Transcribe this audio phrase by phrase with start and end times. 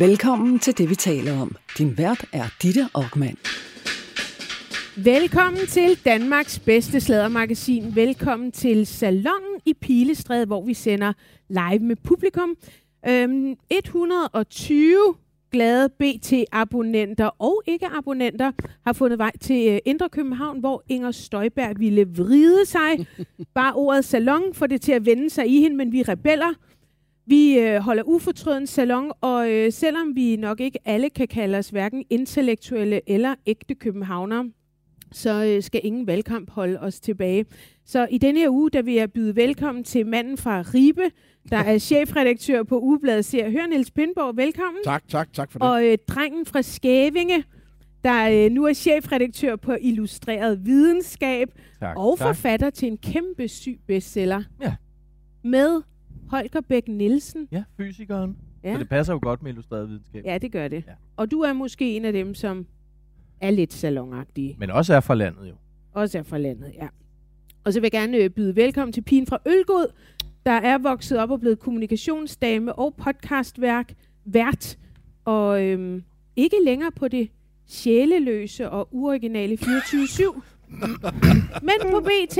[0.00, 1.56] Velkommen til det, vi taler om.
[1.78, 3.36] Din vært er Ditte Aukmann.
[4.96, 7.94] Velkommen til Danmarks bedste slædermagasin.
[7.94, 11.12] Velkommen til Salongen i Pilestræde, hvor vi sender
[11.48, 12.56] live med publikum.
[13.08, 15.14] Øhm, 120
[15.50, 18.52] glade BT-abonnenter og ikke-abonnenter
[18.84, 23.06] har fundet vej til øh, Indre København, hvor Inger Støjberg ville vride sig.
[23.54, 26.54] Bare ordet salon får det til at vende sig i hende, men vi er rebeller.
[27.30, 31.68] Vi øh, holder ufortrøden salon, og øh, selvom vi nok ikke alle kan kalde os
[31.68, 34.50] hverken intellektuelle eller ægte københavnere,
[35.12, 37.44] så øh, skal ingen valgkamp holde os tilbage.
[37.86, 41.02] Så i denne her uge, der vil jeg byde velkommen til manden fra Ribe,
[41.50, 43.50] der er chefredaktør på Ugebladet Ser.
[43.50, 44.82] Hør Niels Pindborg, velkommen.
[44.84, 45.68] Tak, tak, tak for det.
[45.68, 47.44] Og øh, drengen fra Skævinge,
[48.04, 51.48] der øh, nu er chefredaktør på Illustreret Videnskab
[51.80, 52.26] Tak, og tak.
[52.26, 54.42] forfatter til en kæmpe syg bestseller.
[54.62, 54.74] Ja.
[55.44, 55.82] Med
[56.30, 57.48] Holger Bæk Nielsen.
[57.52, 58.36] Ja, fysikeren.
[58.64, 58.72] Ja.
[58.72, 60.24] Så det passer jo godt med illustreret videnskab.
[60.24, 60.84] ja, det gør det.
[60.86, 60.92] Ja.
[61.16, 62.66] Og du er måske en af dem, som
[63.40, 64.56] er lidt salonagtige.
[64.58, 65.54] Men også er fra landet jo.
[65.92, 66.88] Også er fra landet, ja.
[67.64, 69.86] Og så vil jeg gerne øh, byde velkommen til pigen fra Ølgod,
[70.46, 74.78] der er vokset op og blevet kommunikationsdame og podcastværk, vært,
[75.24, 76.02] og øhm,
[76.36, 77.28] ikke længere på det
[77.66, 80.40] sjæleløse og uoriginale 24-7,
[81.62, 82.38] men på BT.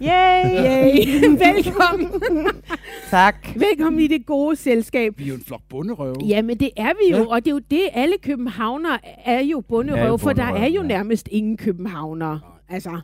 [0.00, 0.44] Yay!
[0.64, 1.20] Yay.
[1.46, 2.10] velkommen.
[3.10, 3.34] Tak.
[3.56, 5.12] velkommen i det gode selskab.
[5.18, 6.14] Vi er jo en flok bunderøve.
[6.28, 7.26] Ja, men det er vi jo, Ja.
[7.30, 10.66] og det er jo det, alle københavnere er jo bunderøv, Er jo for der er
[10.66, 10.86] jo ja.
[10.86, 12.40] nærmest ingen københavnere.
[12.68, 13.00] Altså,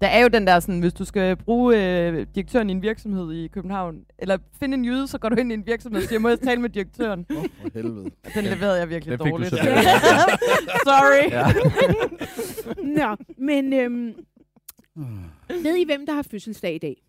[0.00, 1.76] Der er jo den der sådan, hvis du skal bruge
[2.08, 5.50] øh, direktøren i en virksomhed i København, eller finde en jyde, så går du ind
[5.52, 7.26] i en virksomhed og siger, må jeg tale med direktøren?
[7.30, 8.10] Åh, for helvede.
[8.34, 9.54] Den leverede jeg virkelig Den fik du dårligt.
[10.88, 11.30] Sorry.
[11.30, 11.46] Ja.
[13.06, 14.12] Nå, men øhm,
[15.48, 17.02] ved I, hvem der har fødselsdag i dag?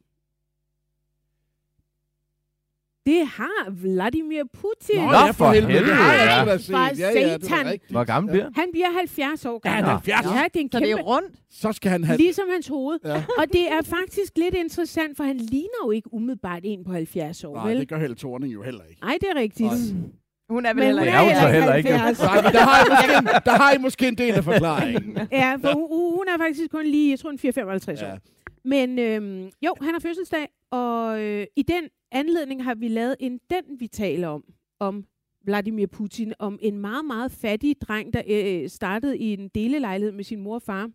[3.05, 4.95] Det har Vladimir Putin.
[4.99, 5.73] Nå, Nå, ja, for helvede.
[5.73, 6.57] helvede, ja.
[6.57, 6.65] set.
[6.65, 7.65] For Ja, ja, det er satan.
[7.65, 7.91] rigtigt.
[7.91, 8.33] Hvor gammel Ja.
[8.33, 9.89] bliver Han bliver 70 år Ja, han gammel.
[10.11, 10.35] er 70.
[10.35, 11.01] Ja, det er en Så det kæmpe...
[11.01, 11.35] er rundt.
[11.49, 12.17] Så skal han have...
[12.17, 12.99] Ligesom hans hoved.
[13.05, 13.23] Ja.
[13.37, 17.43] Og det er faktisk lidt interessant, for han ligner jo ikke umiddelbart en på 70
[17.43, 17.79] år, Nej, vel?
[17.79, 19.01] det gør Helle Thorning jo heller ikke.
[19.01, 19.67] Nej, det er rigtigt.
[19.69, 20.09] Nej.
[20.49, 21.17] Hun er vel heller hun ikke.
[21.17, 21.89] er jo så heller ikke.
[21.97, 22.19] 70.
[22.19, 25.17] Nej, men der har, I måske, en- der har I måske en del af forklaringen.
[25.31, 28.07] Ja, for hun, hun er faktisk kun lige, jeg tror, er 4-55 år.
[28.07, 28.17] Ja.
[28.65, 33.39] Men øhm, jo, han har fødselsdag, og øh, i den anledning har vi lavet en
[33.49, 34.43] Den, vi taler om,
[34.79, 35.05] om
[35.45, 40.23] Vladimir Putin, om en meget, meget fattig dreng, der øh, startede i en delelejlighed med
[40.23, 40.89] sin mor og far.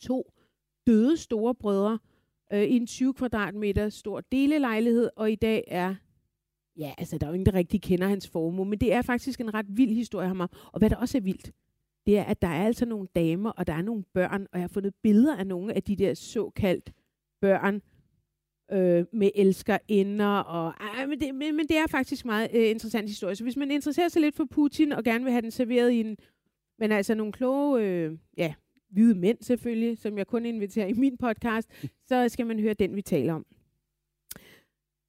[0.00, 0.32] To
[0.86, 1.98] døde store brødre
[2.52, 5.94] øh, i en 20 kvadratmeter stor delelejlighed, og i dag er,
[6.78, 9.40] ja, altså der er jo ingen, der rigtig kender hans formue, men det er faktisk
[9.40, 10.50] en ret vild historie om ham.
[10.72, 11.52] Og hvad der også er vildt,
[12.06, 14.62] det er, at der er altså nogle damer, og der er nogle børn, og jeg
[14.62, 16.92] har fundet billeder af nogle af de der såkaldt
[17.40, 17.82] børn
[18.72, 20.38] øh, med elskerinder.
[20.38, 23.36] Og, ej, men, det, men, men det er faktisk meget øh, interessant historie.
[23.36, 26.00] Så hvis man interesserer sig lidt for Putin, og gerne vil have den serveret i
[26.00, 26.16] en...
[26.78, 28.54] Men altså nogle kloge, øh, ja,
[28.90, 31.70] hvide mænd selvfølgelig, som jeg kun inviterer i min podcast,
[32.04, 33.46] så skal man høre den, vi taler om.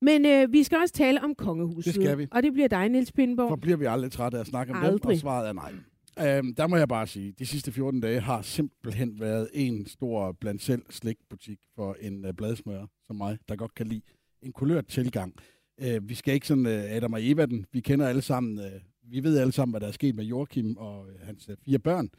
[0.01, 1.95] Men øh, vi skal også tale om kongehuset.
[1.95, 2.27] Det skal vi.
[2.31, 3.49] Og det bliver dig, Niels Pindborg.
[3.49, 5.13] For bliver vi aldrig trætte af at snakke om dem, Aldrig.
[5.13, 5.73] og svaret er nej.
[6.19, 10.31] Øhm, der må jeg bare sige, de sidste 14 dage har simpelthen været en stor
[10.31, 14.01] blandt selv slikbutik for en uh, bladsmør som mig, der godt kan lide
[14.41, 15.33] en kulørt tilgang.
[15.81, 17.65] Uh, vi skal ikke sådan uh, Adam og Eva den.
[17.71, 20.77] Vi kender alle sammen, uh, vi ved alle sammen, hvad der er sket med Joachim
[20.77, 22.09] og uh, hans uh, fire børn.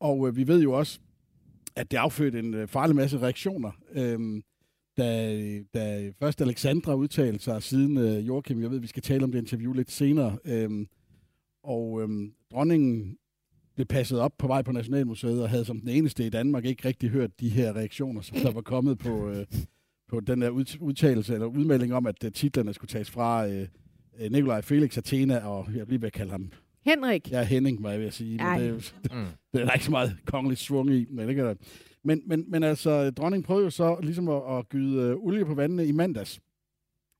[0.00, 1.00] Og uh, vi ved jo også,
[1.76, 3.70] at det affødte en uh, farlig masse reaktioner.
[3.92, 4.42] Øhm,
[4.96, 5.38] da,
[5.74, 9.38] da først Alexandra udtalte sig, siden uh, Joachim, jeg ved, vi skal tale om det
[9.38, 10.86] interview lidt senere, øhm,
[11.64, 13.16] og øhm, dronningen
[13.74, 16.88] blev passet op på vej på Nationalmuseet og havde som den eneste i Danmark ikke
[16.88, 19.46] rigtig hørt de her reaktioner, som der var kommet på, øh,
[20.08, 23.66] på den der ud- udtalelse eller udmelding om, at øh, titlerne skulle tages fra øh,
[24.20, 26.50] øh, Nikolaj Felix Athena, og jeg bliver ved at kalde ham
[26.84, 27.30] Henrik.
[27.30, 28.38] ja, Henning, var jeg ved at sige.
[28.40, 28.58] Ej.
[28.60, 29.26] Men det, er Mm.
[29.52, 31.06] det er der ikke så meget kongeligt svung i.
[31.10, 31.54] Men, det kan der.
[32.04, 35.54] Men, men, men altså, dronningen prøvede jo så ligesom at, at gyde øh, olie på
[35.54, 36.40] vandene i mandags.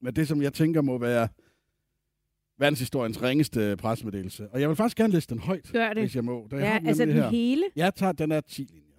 [0.01, 1.29] Med det, som jeg tænker må være
[2.59, 4.49] verdenshistoriens ringeste pressemeddelelse.
[4.49, 6.03] Og jeg vil faktisk gerne læse den højt, Gør det.
[6.03, 6.49] hvis jeg må.
[6.51, 7.31] Da jeg Ja, har altså den her.
[7.31, 7.65] hele.
[7.77, 8.97] Jeg tager, den er 10 linjer.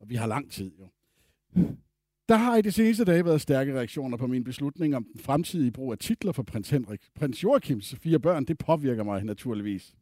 [0.00, 0.86] Og vi har lang tid jo.
[2.28, 5.70] Der har i de seneste dage været stærke reaktioner på min beslutning om den fremtidige
[5.70, 7.00] brug af titler for prins Henrik.
[7.14, 9.94] Prins Joachims fire børn, det påvirker mig naturligvis.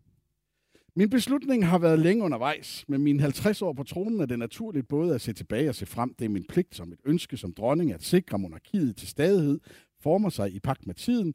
[0.97, 2.85] Min beslutning har været længe undervejs.
[2.89, 5.87] men mine 50 år på tronen er det naturligt både at se tilbage og se
[5.87, 6.15] frem.
[6.15, 9.61] Det er min pligt som et ønske som dronning at sikre monarkiet til stadighed,
[10.01, 11.35] former sig i pagt med tiden.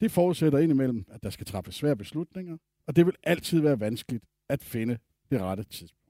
[0.00, 2.56] Det forudsætter indimellem, at der skal træffes svære beslutninger,
[2.86, 4.98] og det vil altid være vanskeligt at finde
[5.30, 6.00] det rette tidspunkt.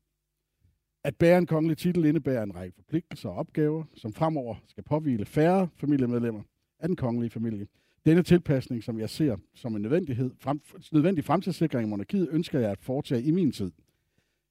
[1.05, 5.25] At bære en kongelig titel indebærer en række forpligtelser og opgaver, som fremover skal påvile
[5.25, 6.43] færre familiemedlemmer
[6.79, 7.67] af den kongelige familie.
[8.06, 10.61] Denne tilpasning, som jeg ser som en nødvendighed, frem,
[10.93, 13.70] nødvendig fremtidssikring i monarkiet, ønsker jeg at foretage i min tid.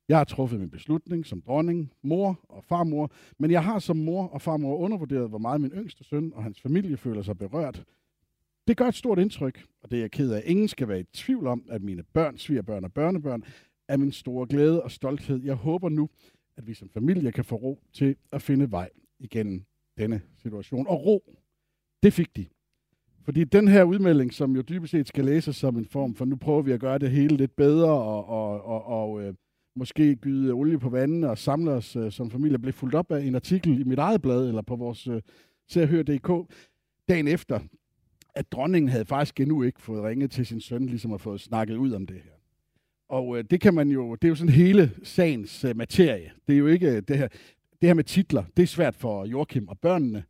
[0.09, 4.27] Jeg har truffet min beslutning som dronning, mor og farmor, men jeg har som mor
[4.27, 7.83] og farmor undervurderet, hvor meget min yngste søn og hans familie føler sig berørt.
[8.67, 10.41] Det gør et stort indtryk, og det er jeg ked af.
[10.45, 13.43] Ingen skal være i tvivl om, at mine børn, svigerbørn og børnebørn
[13.87, 15.43] er min store glæde og stolthed.
[15.43, 16.09] Jeg håber nu,
[16.57, 19.63] at vi som familie kan få ro til at finde vej igennem
[19.97, 20.87] denne situation.
[20.87, 21.35] Og ro,
[22.03, 22.45] det fik de.
[23.25, 26.35] Fordi den her udmelding, som jo dybest set skal læses som en form for, nu
[26.35, 29.33] prøver vi at gøre det hele lidt bedre, og, og, og, og øh,
[29.75, 33.21] måske gyde olie på vandene og samle os øh, som familie, blev fuldt op af
[33.21, 35.21] en artikel i mit eget blad, eller på vores øh,
[35.67, 36.53] serhør.dk,
[37.09, 37.59] dagen efter,
[38.35, 41.75] at dronningen havde faktisk endnu ikke fået ringet til sin søn, ligesom at fået snakket
[41.75, 42.31] ud om det her.
[43.09, 46.31] Og øh, det kan man jo, det er jo sådan hele sagens øh, materie.
[46.47, 47.27] Det er jo ikke øh, det her,
[47.81, 50.23] det her med titler, det er svært for Joachim og børnene.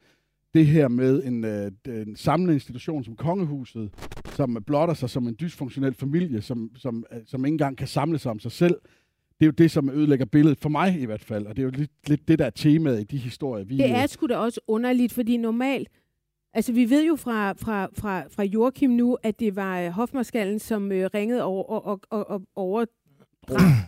[0.53, 3.91] Det her med en, øh, en samlende institution som kongehuset,
[4.33, 8.19] som blotter sig som en dysfunktionel familie, som, som, øh, som ikke engang kan samle
[8.19, 8.75] sig om sig selv.
[9.39, 11.45] Det er jo det, som ødelægger billedet, for mig i hvert fald.
[11.45, 13.77] Og det er jo lidt, lidt det, der er temaet i de historier, vi...
[13.77, 15.89] Det er sgu da også underligt, fordi normalt,
[16.53, 20.59] altså vi ved jo fra, fra, fra, fra Joachim nu, at det var øh, hofmarskallen,
[20.59, 22.87] som øh, ringede over, og, og, og, og overdra,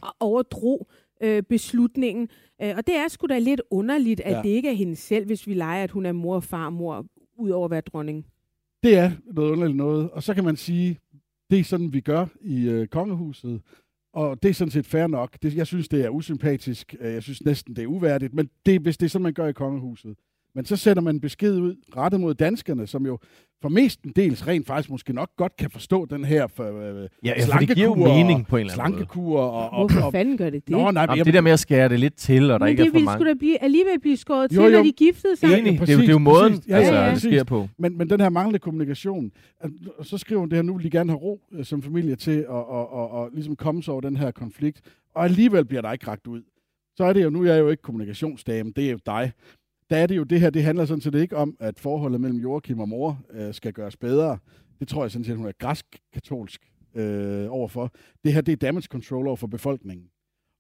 [0.20, 0.88] overdrog
[1.24, 2.30] øh, beslutningen.
[2.62, 4.42] Øh, og det er sgu da lidt underligt, at Ja.
[4.42, 7.06] det ikke er hende selv, hvis vi leger, at hun er mor og farmor,
[7.38, 8.26] ud over at være dronning.
[8.84, 10.10] Det er noget underligt noget.
[10.12, 10.98] Og så kan man sige,
[11.50, 13.62] det er sådan, vi gør i øh, kongehuset.
[14.14, 15.38] Og det er sådan set fair nok.
[15.42, 16.96] Det, jeg synes, det er usympatisk.
[17.00, 18.34] Øh, Jeg synes næsten, det er uværdigt.
[18.34, 20.18] Men det, hvis det er sådan, man gør i kongehuset.
[20.56, 23.18] Men så sætter man en besked ud, rettet mod danskerne, som jo
[23.62, 27.32] for mestendels rent faktisk måske nok godt kan forstå den her for, øh, Ja, ja
[27.32, 28.98] for det slankekur mening og- på en eller anden måde.
[29.08, 29.40] slankekur.
[29.40, 30.70] Og, og, Hvorfor og, fanden gør det det?
[30.72, 32.66] Nå, nej, men Jamen, jeg, det der med at skære det lidt til, og der
[32.66, 33.20] Men ikke er det for ville mange.
[33.26, 34.78] sgu da blive, alligevel blive skåret Jo, til, jo.
[34.78, 35.60] når de giftede sig.
[35.60, 36.68] Enig, præcis, det, er jo- det er jo måden, præcis.
[36.70, 37.12] Ja, altså, ja, ja.
[37.12, 37.68] det sker på.
[37.78, 40.84] Men, men den her manglende kommunikation, at- og så skriver hun det her, nu vil
[40.84, 43.92] de gerne have ro øh, som familie til at og, og, og, ligesom komme sig
[43.92, 44.82] over den her konflikt,
[45.16, 46.42] og alligevel bliver der ikke ragt ud.
[46.98, 49.32] Så er det jo, nu er jeg jo ikke kommunikationsdame, det er jo dig.
[49.92, 52.40] Der er det jo det her, det handler sådan set ikke om, at forholdet mellem
[52.40, 54.38] Joachim og mor øh, skal gøres bedre.
[54.80, 56.62] Det tror jeg sådan set, hun er græsk-katolsk
[56.96, 57.92] øh, overfor.
[58.24, 60.06] Det her, det er damage control over for befolkningen.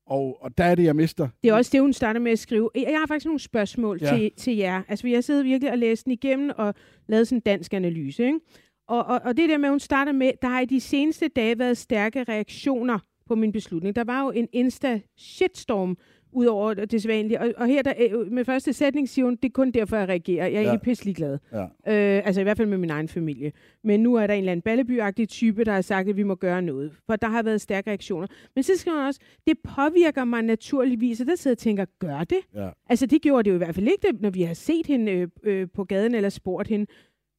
[0.05, 1.29] Og, og der er det, jeg mister.
[1.43, 2.69] Det er også det, hun starter med at skrive.
[2.75, 4.15] Jeg har faktisk nogle spørgsmål Ja.
[4.17, 4.81] til, til jer.
[4.87, 6.73] Altså, vi har siddet virkelig og læst den igennem og
[7.07, 8.25] lavet sådan en dansk analyse.
[8.25, 8.39] Ikke?
[8.87, 11.59] Og, og, og det der med, hun starter med, der har i de seneste dage
[11.59, 13.95] været stærke reaktioner på min beslutning.
[13.95, 15.95] Der var jo en insta-shitstorm
[16.33, 17.39] ud over det sædvanlige.
[17.41, 20.07] Og, og her der, øh, med første sætning siger hun, det er kun derfor, jeg
[20.09, 20.45] reagerer.
[20.47, 20.67] Jeg er Ja.
[20.67, 21.37] egentlig pisselig glad.
[21.51, 21.63] Ja.
[21.63, 23.51] Øh, altså i hvert fald med min egen familie.
[23.83, 26.35] Men nu er der en eller anden ballebyagtig type, der har sagt, at vi må
[26.35, 26.91] gøre noget.
[27.05, 28.27] For der har været stærke reaktioner.
[28.55, 31.21] Men så skriver hun også, det påvirker mig naturligvis.
[31.21, 32.39] Og der sidder og tænker, gør det?
[32.55, 32.69] Ja.
[32.89, 35.27] Altså det gjorde det jo i hvert fald ikke, når vi har set hende øh,
[35.43, 36.85] øh, på gaden eller spurgt hende.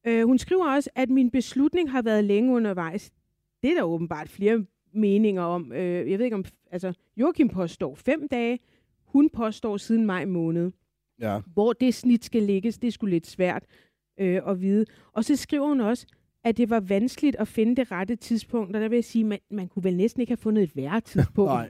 [0.07, 3.11] Øh, hun skriver også, at min beslutning har været længe undervejs.
[3.63, 5.71] Det er der åbenbart flere meninger om.
[5.71, 8.59] Øh, jeg ved ikke om, altså Joachim påstår fem dage,
[9.13, 10.71] hun påstår siden maj måned.
[11.21, 11.39] Ja.
[11.53, 13.63] Hvor det snit skal ligges, det er sgu lidt svært
[14.19, 14.85] øh, at vide.
[15.13, 16.07] Og så skriver hun også,
[16.43, 18.75] at det var vanskeligt at finde det rette tidspunkt.
[18.75, 21.01] Og der vil jeg sige, man, man kunne vel næsten ikke have fundet et værre
[21.01, 21.51] tidspunkt.
[21.59, 21.69] Nej.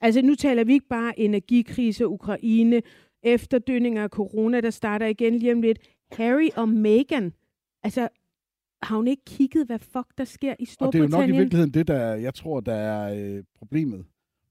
[0.00, 2.82] Altså nu taler vi ikke bare energikrise, Ukraine,
[3.22, 5.78] efterdønninger af corona, der starter igen lige om lidt.
[6.12, 7.32] Harry og Meghan,
[7.82, 8.08] altså
[8.82, 11.10] har hun ikke kigget, hvad fuck der sker i Og det er Storbritannien?
[11.12, 14.04] jo nok i virkeligheden det, der jeg tror, der er øh, problemet.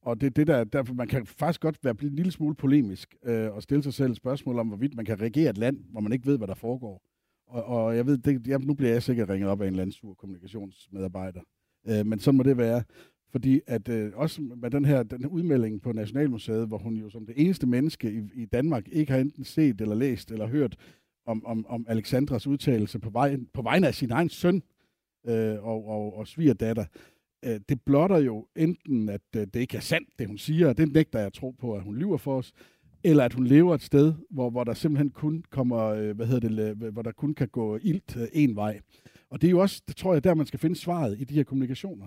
[0.06, 3.16] Og det er det, der, derfor man kan faktisk godt være en lille smule polemisk
[3.24, 6.02] øh, og stille sig selv et spørgsmål om, hvorvidt man kan regere et land, hvor
[6.02, 7.02] man ikke ved, hvad der foregår.
[7.48, 9.82] Og, og jeg ved, det, jeg, nu bliver jeg sikkert ringet op af en eller
[9.82, 11.42] anden sur kommunikationsmedarbejder.
[11.88, 12.84] Øh, men sådan må det være.
[13.32, 17.10] Fordi at øh, også med den her den her udmelding på Nationalmuseet, hvor hun jo
[17.10, 20.76] som det eneste menneske i, i Danmark ikke har enten set eller læst eller hørt
[21.26, 24.64] om, om, om Alexandras udtalelse på, vej, på vegne af sin egen søn
[25.28, 26.86] øh, og, og, og svigerdatter,
[27.46, 30.78] øh, det blotter jo enten, at øh, det ikke er sandt, det hun siger, og
[30.78, 32.52] det nægter jeg tro på, at hun lyver for os,
[33.04, 36.50] eller at hun lever et sted, hvor, hvor der simpelthen kun kommer, øh, hvad hedder
[36.50, 38.80] det, hvor der kun kan gå ilt øh, en vej.
[39.30, 41.34] Og det er jo også, det tror jeg, der man skal finde svaret i de
[41.34, 42.06] her kommunikationer.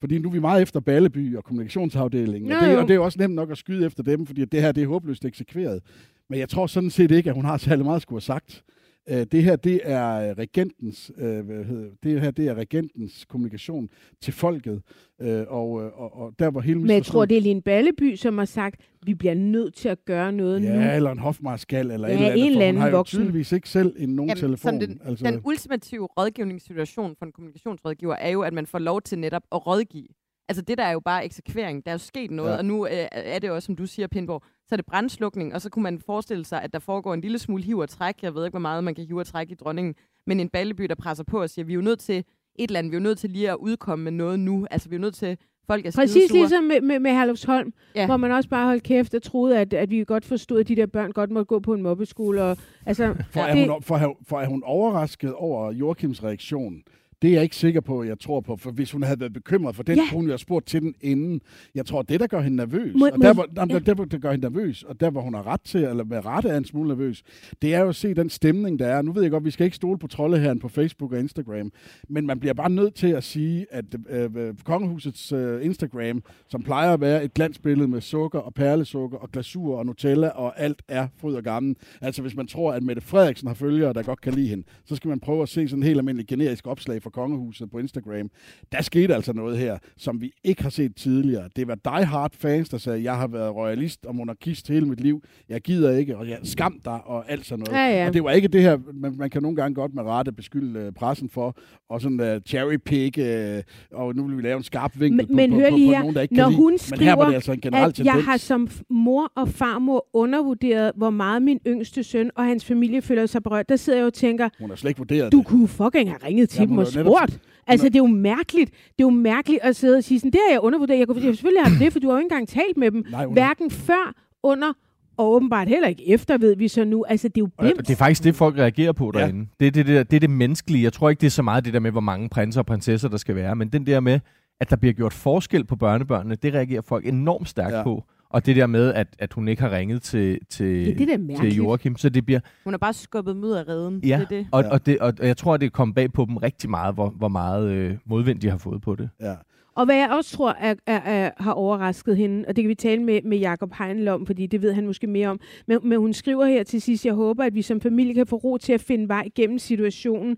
[0.00, 3.04] Fordi nu er vi meget efter Balleby og kommunikationsafdelingen, og det, og det er jo
[3.04, 5.82] også nemt nok at skyde efter dem, fordi det her det er håbløst eksekveret.
[6.28, 8.64] Men jeg tror sådan set ikke, at hun har særlig meget at skulle have sagt.
[9.10, 13.88] Øh, det her, det er regentens, øh, hvad hedder, det her, det er regentens kommunikation
[14.20, 14.82] til folket,
[15.20, 18.14] øh, og, øh, og, og der hvor hele Men jeg tror, det er Line Balleby,
[18.16, 20.68] som har sagt, vi bliver nødt til at gøre noget nu.
[20.68, 22.38] Ja, eller en hofmarskal, eller Ja, et eller andet.
[22.38, 24.80] en for eller hun anden har jo tydeligvis ikke selv en nogen Jamen, telefon.
[24.80, 29.18] den, altså, den ultimative rådgivningssituation for en kommunikationsrådgiver er jo, at man får lov til
[29.18, 30.06] netop at rådgive.
[30.50, 31.84] Altså det der er jo bare eksekvering.
[31.84, 32.56] Der er jo sket noget, Ja.
[32.56, 35.60] og nu øh, er det også, som du siger, Pindborg, så er det brandslukning, og
[35.60, 38.14] så kunne man forestille sig, at der foregår en lille smule hiv og træk.
[38.22, 39.94] Jeg ved ikke, hvor meget man kan hive og trække i dronningen.
[40.26, 42.24] men en Balleby, der presser på og siger, vi er jo nødt til et
[42.68, 44.66] eller andet, vi er jo nødt til lige at udkomme med noget nu.
[44.70, 46.38] Altså, vi er jo nødt til, folk er Præcis skidesure.
[46.38, 48.00] ligesom med, med, med Herlufsholm, Ja.
[48.00, 48.06] ja.
[48.06, 50.76] hvor man også bare holdt kæft og troede, at, at vi godt forstod, at de
[50.76, 52.42] der børn godt måtte gå på en mobbeskole.
[52.42, 56.82] Og, altså, For, er det, hun, for, er- for er hun overrasket over Joachims reaktion?
[57.22, 58.56] Det er jeg ikke sikker på, jeg tror på.
[58.56, 60.02] For hvis hun havde været bekymret for den, Ja.
[60.10, 61.40] kunne hun jo have spurgt til den inden.
[61.74, 63.78] Jeg tror, det, der gør hende nervøs, Må- og der, hvor, ja.
[63.78, 66.24] der, hvor det gør hende nervøs, og der, hvor hun har ret til, eller med
[66.26, 67.22] rette er en smule nervøs,
[67.62, 69.02] det er jo at se den stemning, der er.
[69.02, 71.72] Nu ved jeg godt, vi skal ikke stole på troldeherren på Facebook og Instagram,
[72.08, 76.62] men man bliver bare nødt til at sige, at øh, øh, kongehusets øh, Instagram, som
[76.62, 80.82] plejer at være et glansbillede med sukker og perlesukker og glasur og Nutella, og alt
[80.88, 81.76] er fryd og gammel.
[82.00, 84.96] Altså hvis man tror, at Mette Frederiksen har følgere, der godt kan lide hende, så
[84.96, 88.30] skal man prøve at se sådan en helt almindelig generisk opslag fra kongehuset på Instagram.
[88.72, 91.48] Der skete altså noget her, som vi ikke har set tidligere.
[91.56, 95.00] Det var die hard fans, der sagde, jeg har været royalist og monarkist hele mit
[95.00, 95.22] liv.
[95.48, 97.78] Jeg gider ikke, og jeg skam dig og alt sådan noget.
[97.80, 98.06] Ja, ja.
[98.08, 100.80] Og det var ikke det her, man, man kan nogle gange godt med rette beskylde
[100.80, 101.56] øh, pressen for,
[101.90, 103.62] og sådan uh, cherry pick, øh,
[103.92, 105.88] og nu vil vi lave en skarp vinkel Men- men på, hør på, på, lige
[105.88, 106.00] på her.
[106.00, 106.82] nogen, der ikke Når kan hun lide.
[106.90, 108.14] Men her var skriver, det altså en generel at tendens.
[108.16, 113.02] jeg har som mor og farmor undervurderet, hvor meget min yngste søn og hans familie
[113.02, 113.68] føler sig berørt.
[113.68, 115.46] Der sidder jeg og tænker, Hun har slet ikke vurderet du det.
[115.46, 117.38] kunne fucking have ringet til Ja, dem og spurgt.
[117.66, 118.70] Altså, det er jo mærkeligt.
[118.70, 120.98] Det er jo mærkeligt at sidde og sige sådan, det har jeg undervurderet.
[120.98, 123.04] Jeg kunne jeg selvfølgelig have det, for du har jo ikke engang talt med dem.
[123.10, 124.72] Nej, Hverken før, under
[125.16, 127.04] og åbenbart heller ikke efter, ved vi så nu.
[127.08, 127.78] Altså, det er jo Og blimt.
[127.78, 129.20] det er faktisk det, folk reagerer på Ja.
[129.20, 129.46] derinde.
[129.60, 130.82] Det, er det, det, det er det menneskelige.
[130.84, 133.08] Jeg tror ikke, det er så meget det der med, hvor mange prinser og prinsesser
[133.08, 134.20] der skal være, men den der med,
[134.60, 137.76] at der bliver gjort forskel på børnebørnene, det reagerer folk enormt stærkt Ja.
[137.78, 137.84] ja.
[137.84, 138.04] på.
[138.30, 141.30] Og det der med, at, at hun ikke har ringet til, til, Det er det,
[141.30, 141.54] er til.
[141.56, 142.40] Joachim, så det bliver...
[142.64, 144.00] Hun har bare skubbet dem ud af redden.
[144.04, 144.46] Ja, Det er det.
[144.52, 144.70] Og, Ja.
[144.70, 147.10] og, det, og jeg tror, at det er kommet bag på dem rigtig meget, hvor,
[147.10, 149.08] hvor meget øh, modvind de har fået på det.
[149.20, 149.34] Ja.
[149.74, 152.74] Og hvad jeg også tror er, er, er, har overrasket hende, og det kan vi
[152.74, 155.98] tale med, med Jacob Heinl om, fordi det ved han måske mere om, men, men
[155.98, 158.72] hun skriver her til sidst, jeg håber, at vi som familie kan få ro til
[158.72, 160.36] at finde vej gennem situationen,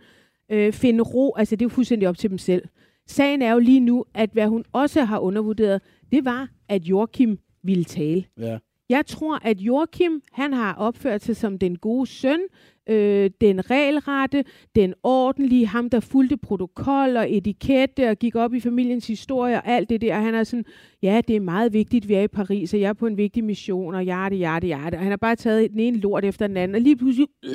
[0.50, 2.62] øh, finde ro, altså det er jo fuldstændig op til dem selv.
[3.06, 5.82] Sagen er jo lige nu, at hvad hun også har undervurderet,
[6.12, 8.24] det var, at Joachim ville tale.
[8.38, 8.58] Ja.
[8.88, 12.40] Jeg tror, at Joachim, han har opført sig som den gode søn,
[12.88, 14.44] øh, den regelrette,
[14.76, 19.66] den ordentlige, ham der fulgte protokol og etikette og gik op i familiens historie og
[19.68, 20.14] alt det der.
[20.14, 20.64] Han er sådan,
[21.02, 23.44] ja, det er meget vigtigt, vi er i Paris, og jeg er på en vigtig
[23.44, 24.94] mission, og hjerte, hjerte, hjerte.
[24.94, 27.50] Og han har bare taget den ene lort efter den anden, og lige pludselig, øh,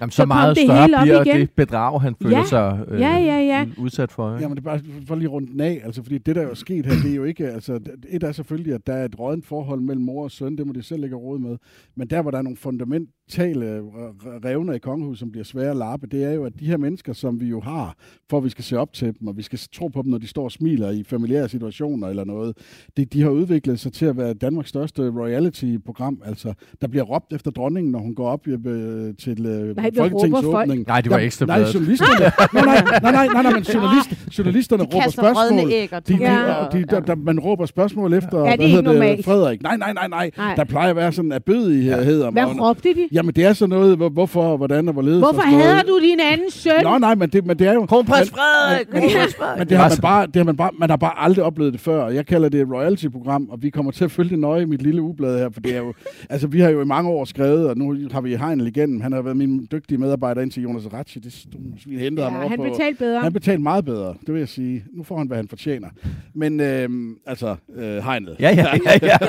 [0.00, 1.40] Jamen, så, Så meget det større hele bliver igen.
[1.40, 2.44] det bedrag, han føler Ja.
[2.44, 3.64] sig øh, Ja, ja, ja.
[3.78, 4.30] ud- udsat for.
[4.34, 4.42] Ikke?
[4.42, 6.54] Jamen, det er bare for lige rundt den af, altså, fordi det, der er jo
[6.54, 9.46] sket her, det er jo ikke, altså, et er selvfølgelig, at der er et rådent
[9.46, 11.56] forhold mellem mor og søn, det må de selv ikke råd med,
[11.96, 13.06] men der, hvor der er nogle fundamentale
[13.38, 16.76] r- revner i kongehuset, som bliver svære at lappe, det er jo, at de her
[16.76, 17.94] mennesker, som vi jo har,
[18.30, 20.18] for at vi skal se op til dem, og vi skal tro på dem, når
[20.18, 22.56] de står og smiler i familiære situationer eller noget,
[22.96, 27.32] det, de har udviklet sig til at være Danmarks største royalty-program, altså, der bliver råbt
[27.32, 30.68] efter dronningen, når hun går op øh, til øh, Nej, vi Folketingets råber folk.
[30.70, 30.86] åbning.
[30.86, 32.20] Nej, det var Ekstra Nej, journalisterne.
[32.54, 35.70] nej, nej, nej, nej, nej, nej, men journalist, journalisterne De råber spørgsmål.
[35.72, 36.54] æg og De, de, tomater.
[36.54, 39.24] og de, der, der, man råber spørgsmål efter, det hvad ikke hedder normalt?
[39.24, 39.62] Frederik.
[39.62, 40.54] Nej, nej, nej, nej, Nej.
[40.54, 43.08] Der plejer at være sådan en abødighed om hvad råbte de?
[43.22, 45.18] Jamen, det er sådan noget, hvor, hvorfor, hvordan og hvorledes.
[45.18, 46.72] Hvorfor hader du din anden søn?
[46.82, 47.86] Nå, nej, men det, men det er jo...
[47.86, 48.92] Kronprins men- Frederik!
[48.92, 49.58] men- Kronprins Frederik!
[49.58, 51.80] Men det har man bare, det har man bare, man har bare aldrig oplevet det
[51.80, 52.08] før.
[52.08, 54.82] Jeg kalder det et royalty-program, og vi kommer til at følge det nøje i mit
[54.82, 55.94] lille ublad her, for det er jo,
[56.30, 59.00] altså vi har jo i mange år skrevet, og nu har vi Heinl igennem.
[59.00, 61.20] Han har været min dygtige medarbejder indtil Jonas Ratchi.
[61.20, 61.44] Det
[61.86, 63.20] vi hentede ham Ja, over han på, betalte bedre.
[63.20, 64.84] han betalte meget bedre, det vil jeg sige.
[64.96, 65.88] Nu får han, hvad han fortjener.
[66.34, 68.28] Men øhm, altså, øh, Heinl.
[68.40, 69.16] Ja, ja, ja, ja.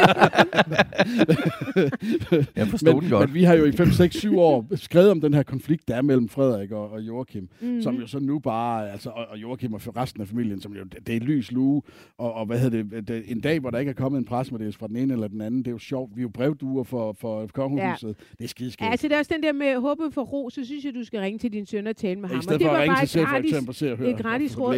[2.55, 3.29] jeg forstod men, den godt.
[3.29, 5.95] men vi har jo i 5, 6, 7 år skrevet om den her konflikt, der
[5.95, 7.81] er mellem Frederik og, og Joachim, mm-hmm.
[7.81, 10.83] som jo så nu bare, altså, og, og Joachim og resten af familien, som jo,
[10.83, 11.81] det, det er lys lue,
[12.17, 14.79] og, og hvad hedder det, det, en dag, hvor der ikke er kommet en presmeddelelse
[14.79, 16.15] fra den ene eller den anden, det er jo sjovt.
[16.15, 18.07] Vi er jo brevduer for, for kongehuset.
[18.07, 18.13] Ja.
[18.37, 18.85] Det er skideskægt.
[18.85, 21.03] Ja, altså det er også den der med håbet for ro, så synes jeg, du
[21.03, 22.39] skal ringe til din søn og tale med ham.
[22.39, 24.17] I stedet det for var at ringe til chef for eksempel se og høre, et
[24.17, 24.75] gratis råd.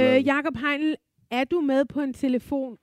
[0.00, 0.94] Øh, Jakob Heinl,
[1.30, 2.76] er du med på en telefon?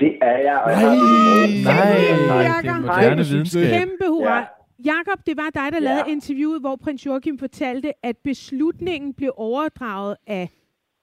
[0.00, 1.64] Det er jeg, og jeg Nej, har det med.
[1.64, 2.66] Nej, det Jakob.
[2.66, 3.62] er moderne videnskab.
[3.78, 4.36] Kæmpe hurra.
[4.38, 4.44] Ja.
[4.84, 5.94] Jakob, det var dig, der Ja.
[5.94, 10.48] lavede interviewet, hvor prins Joachim fortalte, at beslutningen blev overdraget af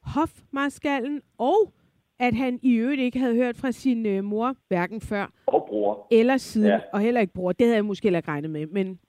[0.04, 1.74] hofmarskallen, og
[2.20, 6.08] at han i øvrigt ikke havde hørt fra sin øh, mor, hverken før Og bror.
[6.12, 6.80] eller siden, ja.
[6.94, 7.52] Og heller ikke bror.
[7.52, 8.68] Det havde jeg måske heller ikke regnet med.
[8.68, 9.00] Men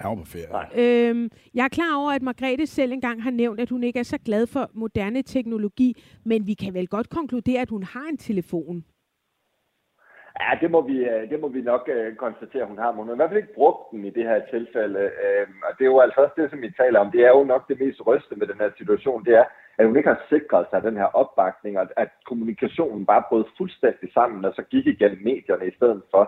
[0.00, 0.46] Han var på ferie.
[0.50, 0.68] Nej.
[0.76, 4.02] øhm, jeg er klar over, at Margrethe selv engang har nævnt, at hun ikke er
[4.02, 8.16] så glad for moderne teknologi, men vi kan vel godt konkludere, at hun har en
[8.16, 8.84] telefon.
[10.40, 12.90] Ja, det må vi, øh, det må vi nok øh, konstatere, hun har.
[12.90, 15.00] Men hun har i hvert fald ikke brugt den i det her tilfælde.
[15.24, 17.10] Øh, og det er jo altså også det, som vi taler om.
[17.10, 19.24] Det er jo nok det mest rystende med den her situation.
[19.24, 19.44] Det er,
[19.78, 24.12] at hun ikke har sikret sig den her opbakning, og at kommunikationen bare brød fuldstændig
[24.12, 26.24] sammen, og så gik igennem medierne i stedet for.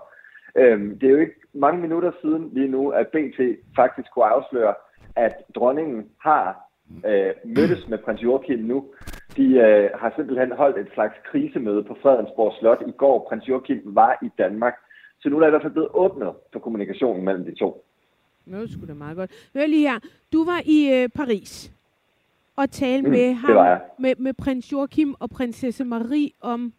[0.56, 3.38] Øh, det er jo ikke mange minutter siden lige nu, at BT
[3.76, 4.74] faktisk kunne afsløre,
[5.16, 6.66] at dronningen har
[7.10, 8.84] øh, mødtes med prins Joachim nu.
[9.36, 13.26] De øh, har simpelthen holdt et slags krisemøde på Fredensborg Slot i går.
[13.28, 14.74] Prins Joachim var i Danmark.
[15.20, 17.84] Så nu er der i hvert fald blevet åbnet for kommunikationen mellem de to.
[18.44, 19.30] Det var sgu da meget godt.
[19.54, 19.98] Hør lige her.
[20.32, 21.72] Du var i øh, Paris
[22.56, 26.72] og talte Mm, med det ham, med, med prins Joachim og prinsesse Marie om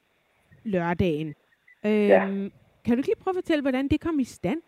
[0.63, 1.27] lørdagen.
[1.85, 2.19] Øhm, Ja.
[2.85, 4.61] Kan du ikke lige prøve at fortælle, hvordan det kom i stand?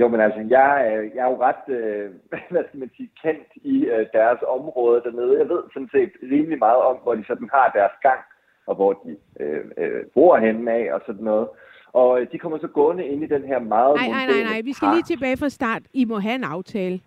[0.00, 2.10] Jo, men altså, jeg, er- jeg er jo ret, øh,
[2.52, 5.38] hvad skal man sige, kendt i øh, deres område dernede.
[5.38, 8.20] Jeg ved sådan set rimelig meget om, hvor de sådan har deres gang,
[8.66, 11.48] og hvor de øh, øh, bor henne af, og sådan noget.
[11.92, 14.60] Og øh, de kommer så gående ind i den her meget Nej, nej, nej, nej.
[14.64, 15.82] Vi skal lige tilbage fra start.
[15.92, 17.00] I må have en aftale.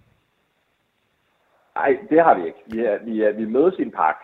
[1.75, 2.59] Nej, det har vi ikke.
[2.65, 4.15] Vi, er, vi, er, vi mødes i en park.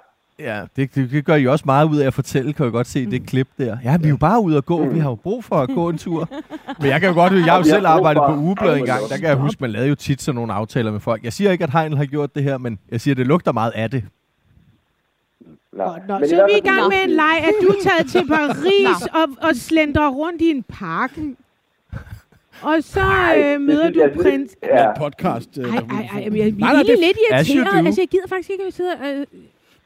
[0.43, 2.88] Ja, det, det, det gør I også meget ud af at fortælle, kan jeg godt
[2.88, 3.77] se i det klip der.
[3.83, 4.85] Ja, vi er jo bare ude at gå.
[4.85, 6.29] Vi har jo brug for at gå en tur.
[6.79, 9.01] Men jeg kan jo godt, jeg har jo selv arbejdet på ugeblad Ej, en gang.
[9.09, 11.23] Der kan jeg huske, man lavede jo tit sådan nogle aftaler med folk.
[11.23, 13.51] Jeg siger ikke, at Heinl har gjort det her, men jeg siger, at det lugter
[13.51, 14.03] meget af det.
[15.73, 15.83] Nå.
[16.19, 19.01] Men så er vi i gang med en leg, at du er taget til Paris
[19.13, 21.12] og, og slendrer rundt i en park.
[22.62, 24.51] Og så Ej, øh, møder du jeg- prins...
[24.63, 24.83] Ja.
[24.89, 25.57] En podcast.
[25.57, 27.85] øh, Ej, ej, ej, jeg, jeg Nej, er lidt irriteret.
[27.85, 28.93] Altså, jeg gider faktisk ikke, at vi sidder...
[29.05, 29.25] Øh,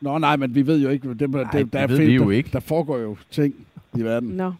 [0.02, 2.24] Nå, nej, men vi ved jo ikke, det, Nej, det, der, er ved vi jo
[2.24, 2.50] der, ikke.
[2.54, 3.56] der foregår jo ting
[3.96, 4.30] i verden.
[4.30, 4.52] Nå.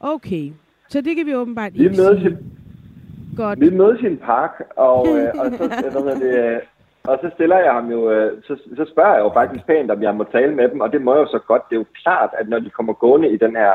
[0.00, 0.50] Okay.
[0.88, 2.38] Så det kan vi åbenbart Vi ikke mødes, sige.
[3.32, 3.60] i, Godt.
[3.60, 5.46] vi mødes i en park, og, øh, og,
[5.92, 6.60] så, hvad det, øh,
[7.04, 10.02] og så stiller jeg ham jo, øh, så, så spørger jeg jo faktisk pænt, om
[10.02, 11.62] jeg må tale med dem, og det må jeg jo så godt.
[11.70, 13.72] Det er jo klart, at når de kommer gående i den her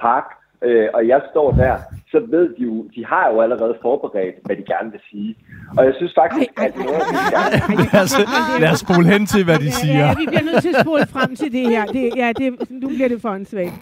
[0.00, 0.24] park,
[0.62, 1.76] øh, og jeg står der,
[2.10, 5.36] så ved de jo, de har jo allerede forberedt, hvad de gerne vil sige.
[5.78, 8.14] Og jeg synes faktisk, Ej, ej, at noget af det, gerne Lad os,
[8.60, 9.98] lad os spole hen til, hvad de Ja, siger.
[10.06, 11.84] ja, vi bliver nødt til at spole frem til det her.
[11.84, 13.72] Det, ja, det, nu bliver det for åndssvagt.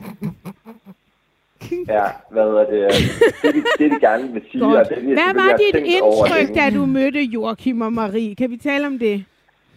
[1.88, 2.82] Ja, hvad hedder det?
[3.42, 4.60] Det, de, det, de gerne vil sige.
[4.64, 4.76] Godt.
[4.78, 8.34] Og det, de Hvad var har dit indtryk, da du mødte Joachim og Marie?
[8.34, 9.24] Kan vi tale om det?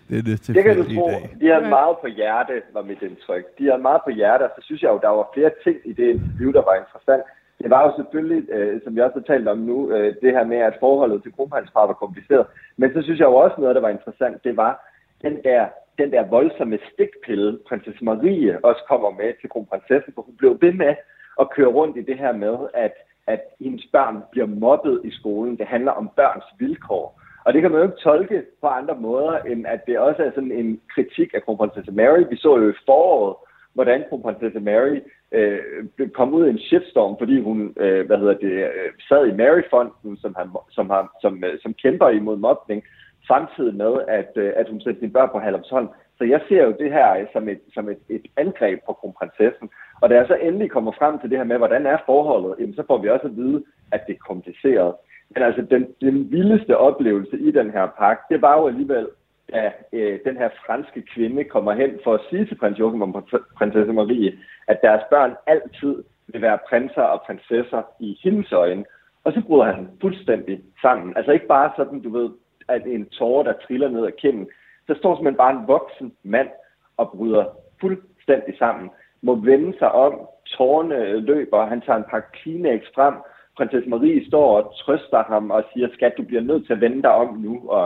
[0.10, 1.06] Det er det Det kan du tro.
[1.42, 1.70] De havde Ja.
[1.78, 3.44] meget på hjerte, var mit indtryk.
[3.60, 5.94] De havde meget på hjerte, og så synes jeg jo, der var flere ting i
[6.00, 7.24] det interview, der var interessant.
[7.62, 10.46] Det var jo selvfølgelig, øh, som vi også har talt om nu, øh, det her
[10.46, 12.46] med, at forholdet til kronprinsparet var kompliceret.
[12.78, 14.74] Men så synes jeg jo også noget, der var interessant, det var
[15.22, 15.66] den der,
[15.98, 20.74] den der voldsomme stikpille, prinsesse Marie også kommer med til kronprinsessen, for hun blev ved
[20.74, 20.96] med
[21.40, 22.94] at køre rundt i det her med, at,
[23.28, 25.58] at hendes børn bliver mobbet i skolen.
[25.58, 27.22] Det handler om børns vilkår.
[27.46, 30.32] Og det kan man jo ikke tolke på andre måder, end at det også er
[30.36, 32.24] sådan en kritik af kronprinsesse Mary.
[32.30, 33.36] Vi så jo i foråret,
[33.80, 35.00] hvordan kronprinsesse Mary
[35.32, 35.60] øh,
[35.96, 39.38] blev- kom ud i en shitstorm, fordi hun øh, hvad hedder det, øh, sad i
[39.42, 40.46] Mary-fonden, som, har,
[40.78, 42.84] som, har, som, øh, som kæmper imod mobning,
[43.28, 45.90] samtidig med, at, øh, at hun sætter sine børn på Halvsholm.
[46.18, 49.70] Så jeg ser jo det her som et, som et, et angreb på kronprinsessen.
[50.02, 52.76] Og da jeg så endelig kommer frem til det her med, hvordan er forholdet, jamen,
[52.76, 54.94] så får vi også at vide, at det er kompliceret.
[55.34, 59.08] Men altså, den, den vildeste oplevelse i den her park, det var jo alligevel,
[59.54, 63.24] da øh, den her franske kvinde kommer hen for at sige til prins Joachim og
[63.58, 68.86] prinsesse Marie, at deres børn altid vil være prinser og prinsesser i hendes øjne.
[69.24, 71.18] Og så bryder han fuldstændig sammen.
[71.18, 72.30] Altså ikke bare sådan, du ved,
[72.68, 74.48] at en tårer, der triller ned ad kinden.
[74.88, 76.50] Der står simpelthen bare en voksen mand
[76.98, 77.46] og bryder
[77.82, 78.90] fuldstændig sammen.
[79.22, 83.14] Må vende sig om, tårerne løber, han tager en pakke Kleenex frem,
[83.58, 87.02] prinsesse Marie står og trøster ham og siger, skat, du bliver nødt til at vende
[87.02, 87.70] dig om nu.
[87.70, 87.86] Og,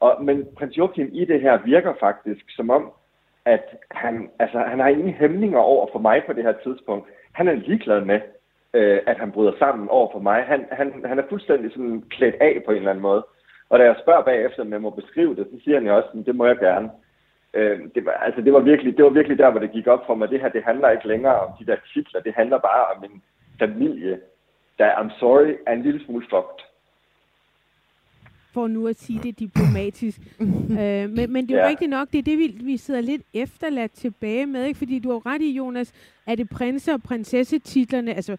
[0.00, 2.92] og, men prins Joachim i det her virker faktisk som om,
[3.44, 7.08] at han, altså, han har ingen hæmninger over for mig på det her tidspunkt.
[7.32, 8.20] Han er ligeglad med,
[8.74, 10.42] øh, at han bryder sammen over for mig.
[10.42, 13.26] Han, han, han er fuldstændig sådan klædt af på en eller anden måde.
[13.68, 16.08] Og da jeg spørger bagefter, om jeg må beskrive det, så siger han jo også,
[16.08, 16.90] at det må jeg gerne.
[17.54, 20.06] Øh, det, var, altså, det, var virkelig, det var virkelig der, hvor det gik op
[20.06, 20.30] for mig.
[20.30, 22.20] Det her, det handler ikke længere om de der titler.
[22.20, 23.22] Det handler bare om en
[23.58, 24.20] familie,
[24.78, 26.60] der, I'm sorry, er en lille smule fucked.
[28.56, 30.20] For nu at sige det diplomatisk.
[30.80, 31.68] øh, men, men det er jo Ja.
[31.68, 34.64] rigtigt nok, det er det, vi, vi sidder lidt efterladt tilbage med.
[34.64, 34.78] Ikke?
[34.78, 35.92] Fordi du har ret i, Jonas,
[36.26, 38.36] at det prinse- og prinsessetitlerne, altså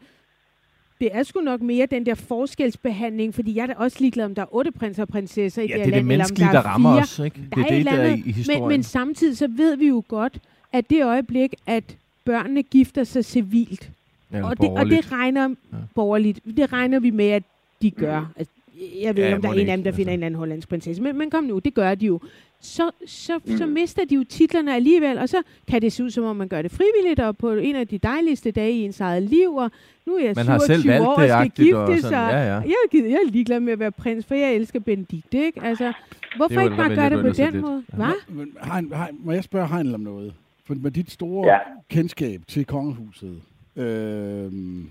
[1.01, 4.35] det er sgu nok mere den der forskelsbehandling, fordi jeg er da også ligeglad, om
[4.35, 6.25] der er otte prinser og prinsesser i Ja, det her det er det land, eller
[6.25, 7.01] om menneskelige, der, der er rammer fire.
[7.01, 7.19] os.
[7.19, 7.41] Ikke?
[7.49, 8.61] Der Det er et det, der er andet, i historien.
[8.61, 10.39] Men, men samtidig så ved vi jo godt,
[10.73, 13.89] at det øjeblik, at børnene gifter sig civilt,
[14.31, 15.77] Eller og det, og det regner Ja.
[15.95, 17.43] borgerligt, det regner vi med, at
[17.81, 18.31] de gør.
[18.37, 18.53] Altså,
[19.01, 20.01] jeg ved Ja, ikke, om der er en af dem, der finder altså.
[20.11, 22.19] en eller anden hollandsk prinsesse, men, men kom nu, det gør de jo.
[22.61, 23.57] Så, så, mm.
[23.57, 25.37] så mister de jo titlerne alligevel, og så
[25.67, 27.97] kan det se ud, som om man gør det frivilligt, og på en af de
[27.97, 29.71] dejligste dage i ens eget liv, og
[30.05, 32.11] nu er jeg Man har 27 selv valgt år og skal agtigt og gifte sådan,
[32.29, 32.29] sig.
[32.31, 32.53] ja, ja.
[32.59, 35.61] Jeg, er, jeg er ligeglad med at være prins, for jeg elsker Benedikt, ikke?
[35.63, 35.93] Altså,
[36.37, 37.61] hvorfor ikke bare gøre det på den lidt.
[37.61, 37.83] måde?
[38.27, 40.33] Men, hein, hein, må jeg spørge Heinl om noget?
[40.65, 41.57] For med dit store Ja.
[41.89, 43.41] kendskab til kongehuset,
[43.75, 44.89] øhm,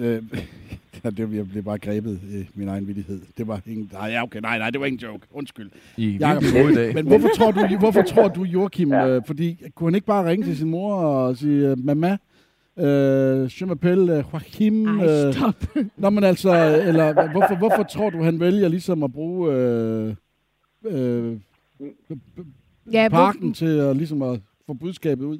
[0.00, 0.22] Øh,
[1.04, 3.20] ja, det, jeg blev bare grebet i min egen vittighed.
[3.38, 3.90] Det var ingen...
[3.92, 5.26] Nej, ja, okay, nej, nej, det var ingen joke.
[5.30, 5.70] Undskyld.
[5.96, 6.94] I er virkelig gode i dag.
[6.94, 9.08] Men hvorfor tror du, hvorfor tror du Joachim, Ja.
[9.08, 12.16] øh, fordi kunne han ikke bare ringe til sin mor og sige, øh, mama,
[12.78, 12.86] øh,
[13.60, 15.54] je m'appelle øh, Joachim, Ej, øh, stop.
[15.98, 20.14] Nå, men altså, eller hvorfor, hvorfor tror du, han vælger ligesom at bruge øh,
[20.84, 21.36] øh,
[22.92, 25.38] Ja, parken til at, ligesom at få budskabet ud?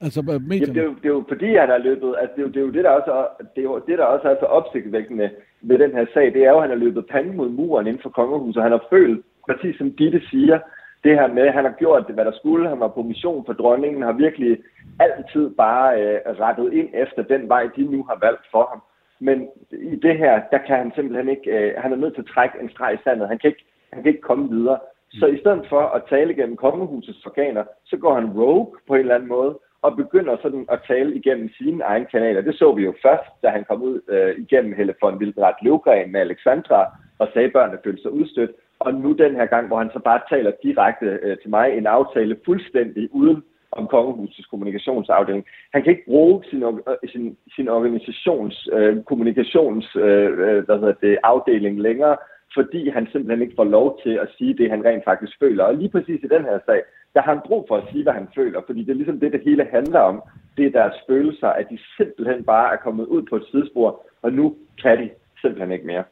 [0.00, 0.74] Altså medierne.
[0.74, 2.60] det, er jo, det er jo fordi, han har løbet, altså det er jo det,
[2.60, 5.30] er jo det der også er, det er jo det, der også er så opsigtvækkende
[5.60, 8.02] ved den her sag, det er jo, at han har løbet panden mod muren inden
[8.02, 8.62] for kongehuset.
[8.62, 10.58] Han har følt, præcis som Ditte siger,
[11.04, 12.68] det her med, at han har gjort det, hvad der skulle.
[12.68, 14.58] Han var på mission for dronningen, har virkelig
[15.00, 18.82] altid bare øh, rettet ind efter den vej, de nu har valgt for ham.
[19.20, 19.48] Men
[19.92, 22.58] i det her, der kan han simpelthen ikke, øh, han er nødt til at trække
[22.62, 23.28] en streg i sandet.
[23.28, 24.78] Han kan ikke, han kan ikke komme videre.
[25.12, 29.00] Så i stedet for at tale gennem kongehusets organer, så går han rogue på en
[29.00, 32.40] eller anden måde, og begynder sådan at tale igennem sine egne kanaler.
[32.40, 36.12] Det så vi jo først, da han kom ud øh, igennem Helle von Wildret Løvgren
[36.12, 36.80] med Alexandra,
[37.18, 38.50] og sagde, at børnene følte sig udstødt.
[38.78, 41.86] Og nu den her gang, hvor han så bare taler direkte øh, til mig, en
[41.86, 45.44] aftale fuldstændig uden om kongehusets kommunikationsafdeling.
[45.72, 50.94] Han kan ikke bruge sin, øh, sin, sin organisations øh, kommunikations øh, øh, hvad hedder
[51.02, 52.16] det, afdeling længere,
[52.54, 55.64] fordi han simpelthen ikke får lov til at sige det, han rent faktisk føler.
[55.64, 56.82] Og lige præcis i den her sag,
[57.14, 59.32] der har han brug for at sige, hvad han føler, fordi det er ligesom det,
[59.32, 60.22] det hele handler om.
[60.56, 64.32] Det er deres følelser, at de simpelthen bare er kommet ud på et sidespor, og
[64.32, 66.04] nu kan de simpelthen ikke mere.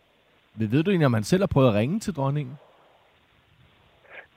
[0.59, 2.55] Men ved du egentlig, om han selv har prøvet at ringe til dronningen?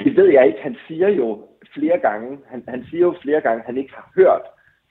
[0.04, 0.60] Det ved jeg ikke.
[0.62, 4.12] Han siger jo flere gange, han, han siger jo flere gange, at han ikke har
[4.15, 4.41] hørt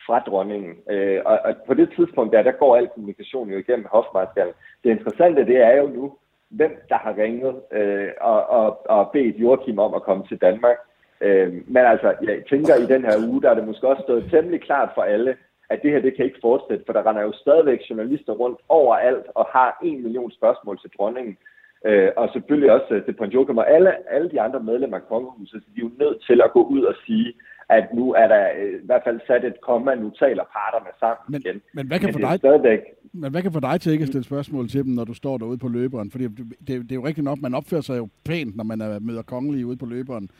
[0.07, 0.75] fra dronningen.
[0.91, 4.55] Øh, og, og på det tidspunkt der, der går al kommunikation jo igennem hofmarskallen.
[4.85, 6.17] Det interessante, det er jo nu,
[6.49, 10.77] hvem der har ringet øh, og, og, og bedt Joachim om at komme til Danmark.
[11.21, 14.31] Øh, men altså, jeg tænker, i den her uge, der er det måske også stået
[14.31, 15.37] temmelig klart for alle,
[15.71, 19.27] at det her, det kan ikke fortsætte, for der render jo stadigvæk journalister rundt overalt
[19.35, 21.37] og har en million spørgsmål til dronningen.
[21.85, 25.09] Øh, og selvfølgelig også øh, til prins Joachim og alle, alle de andre medlemmer af
[25.09, 27.35] kongehuset, så de er jo nødt til at gå ud og sige,
[27.69, 31.25] at nu er der øh, i hvert fald sat et komma, nu taler parterne sammen
[31.29, 31.63] Men, igen.
[31.73, 32.81] men hvad kan Men få dig stadigvæk
[33.13, 35.39] Men hvad kan få dig til ikke at stille spørgsmål til dem, når du står
[35.39, 36.11] derude på løberen?
[36.11, 38.81] Fordi det, det, det er jo rigtigt nok, man opfører sig jo pænt, når man
[38.81, 40.31] er, møder kongelige ude på løberen.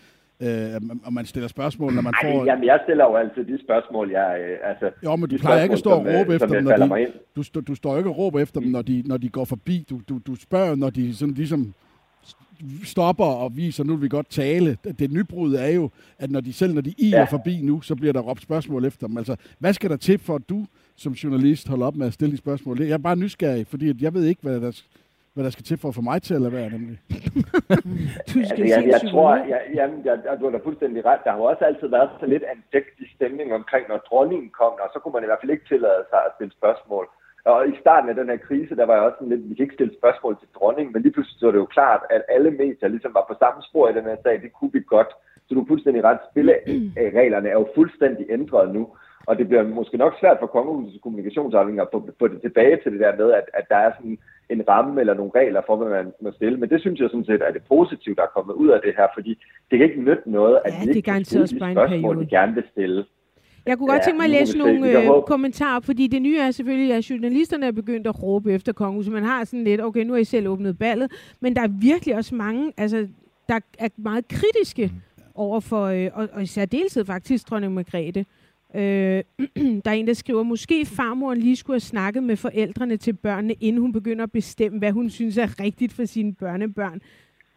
[0.43, 2.45] Øh, og man stiller spørgsmål, når man Ej, får...
[2.45, 4.37] jamen, jeg stiller jo altid de spørgsmål, jeg...
[4.41, 6.57] Øh, altså, Jo, men du plejer ikke at stå og som, råbe øh, efter som
[6.57, 9.17] dem, når de, du, stå, du står ikke og råber efter dem, når de, når
[9.17, 9.87] de går forbi.
[9.91, 11.75] Du, du, du spørger, når de sådan ligesom
[12.85, 14.77] stopper og viser, nu vil vi godt tale.
[14.99, 17.25] Det nybrud er jo, at når de selv når de i er Ja.
[17.25, 19.17] forbi nu, så bliver der råbt spørgsmål efter dem.
[19.17, 22.33] Altså, hvad skal der til for, at du som journalist holder op med at stille
[22.33, 22.81] de spørgsmål?
[22.81, 24.83] Jeg er bare nysgerrig, fordi at jeg ved ikke, hvad der,
[25.39, 26.99] hvad der skal til for at få mig til at lade være, nemlig.
[28.31, 30.61] Du skal Altså, se jeg, en jeg tror, jeg, jamen, jeg, jeg, du har da
[30.69, 31.21] fuldstændig ret.
[31.25, 34.89] Der har jo også altid været så lidt andægtig stemning omkring, når dronningen kom, og
[34.93, 37.05] så kunne man i hvert fald ikke tillade sig at stille spørgsmål.
[37.53, 39.67] Og i starten af den her krise, der var jeg også sådan lidt, vi kan
[39.67, 42.51] ikke stille spørgsmål til dronningen, men lige pludselig så var det jo klart, at alle
[42.63, 44.35] medier ligesom var på samme spor i den her sag.
[44.45, 45.11] Det kunne vi godt.
[45.47, 46.21] Så du er fuldstændig ret.
[46.31, 48.83] Spillereglerne er jo fuldstændig ændret nu.
[49.29, 52.93] Og det bliver måske nok svært for kongehusets kommunikationsafdelinger at få, få det tilbage til
[52.93, 54.19] det der med, at, at der er sådan
[54.51, 56.59] en ramme eller nogle regler for, hvad man må stille.
[56.59, 58.93] Men det synes jeg sådan set er det positive, der er kommet ud af det
[58.97, 59.31] her, fordi
[59.71, 62.27] det kan ikke nytte noget, at Ja, vi det ikke kan stille de spørgsmål, periode.
[62.27, 63.05] gerne vil stille.
[63.67, 66.51] Jeg kunne godt Ja, tænke mig at læse nogle øh, kommentarer, fordi det nye er
[66.51, 69.13] selvfølgelig, at journalisterne er begyndt at råbe efter kongehuset.
[69.13, 72.17] Man har sådan lidt, okay, nu har I selv åbnet ballet, men der er virkelig
[72.17, 73.09] også mange, altså,
[73.49, 74.93] der er meget kritiske
[75.35, 78.21] over for, øh, og, og i særdeleshed faktisk, dronning Margrethe.
[78.21, 78.25] Øh,
[79.85, 83.55] der er en, der skriver, måske farmoren lige skulle have snakket med forældrene til børnene,
[83.55, 87.01] inden hun begynder at bestemme, hvad hun synes er rigtigt for sine børnebørn.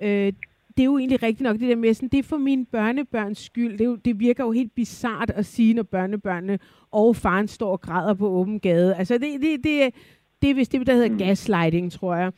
[0.02, 0.34] Øh,
[0.78, 3.38] det er jo egentlig rigtigt nok, det der med, sådan, det er for mine børnebørns
[3.39, 3.78] skyld.
[3.78, 6.60] Det, jo, det virker jo helt bizart at sige, når børnebørnene
[6.91, 8.95] og faren står og græder på åben gade.
[8.95, 9.93] Altså, det, det, det,
[10.41, 12.32] det er vist det, der hedder gaslighting, tror jeg.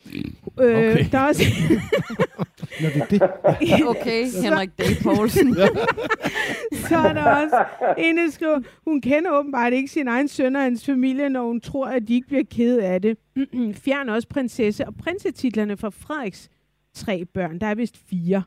[0.60, 1.06] Øh, Okay.
[1.12, 1.42] Der er også,
[2.82, 3.22] Når det er det.
[3.96, 4.82] Okay, Henrik D.
[5.02, 5.54] Poulsen.
[6.88, 7.64] så er der også
[7.98, 11.60] en, der skriver, hun kender åbenbart ikke sin egen søn og hans familie, når hun
[11.60, 13.16] tror, at de ikke bliver ked af det.
[13.84, 16.48] Fjern også prinsesse og prinsetitlerne fra Frederiks
[16.94, 17.58] tre børn.
[17.58, 18.42] Der er vist fire.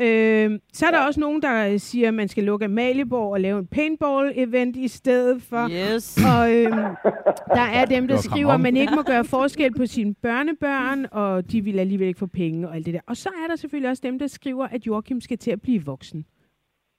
[0.00, 3.58] Øh, så er der også nogen, der siger, at man skal lukke Amalieborg og lave
[3.58, 5.92] en paintball-event i stedet for.
[5.94, 6.18] Yes.
[6.36, 6.72] Og øhm,
[7.54, 11.52] der er dem, der skriver, at man ikke må gøre forskel på sine børnebørn, og
[11.52, 13.00] de vil alligevel ikke få penge og alt det der.
[13.06, 15.84] Og så er der selvfølgelig også dem, der skriver, at Joachim skal til at blive
[15.84, 16.24] voksen.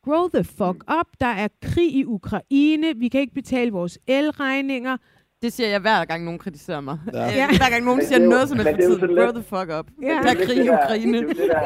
[0.05, 1.07] Grow the fuck up.
[1.19, 2.95] Der er krig i Ukraine.
[2.95, 4.97] Vi kan ikke betale vores elregninger.
[5.43, 6.97] Det siger jeg hver gang, nogen kritiserer mig.
[7.13, 7.19] Ja.
[7.19, 7.25] Ja.
[7.41, 7.47] Ja.
[7.61, 9.09] Hver gang nogen siger det er jo- noget som er for er tiden.
[9.19, 9.87] Grow the fuck up.
[10.09, 10.15] Ja.
[10.25, 11.17] Der er krig i Ukraine.
[11.19, 11.63] Det jo det der,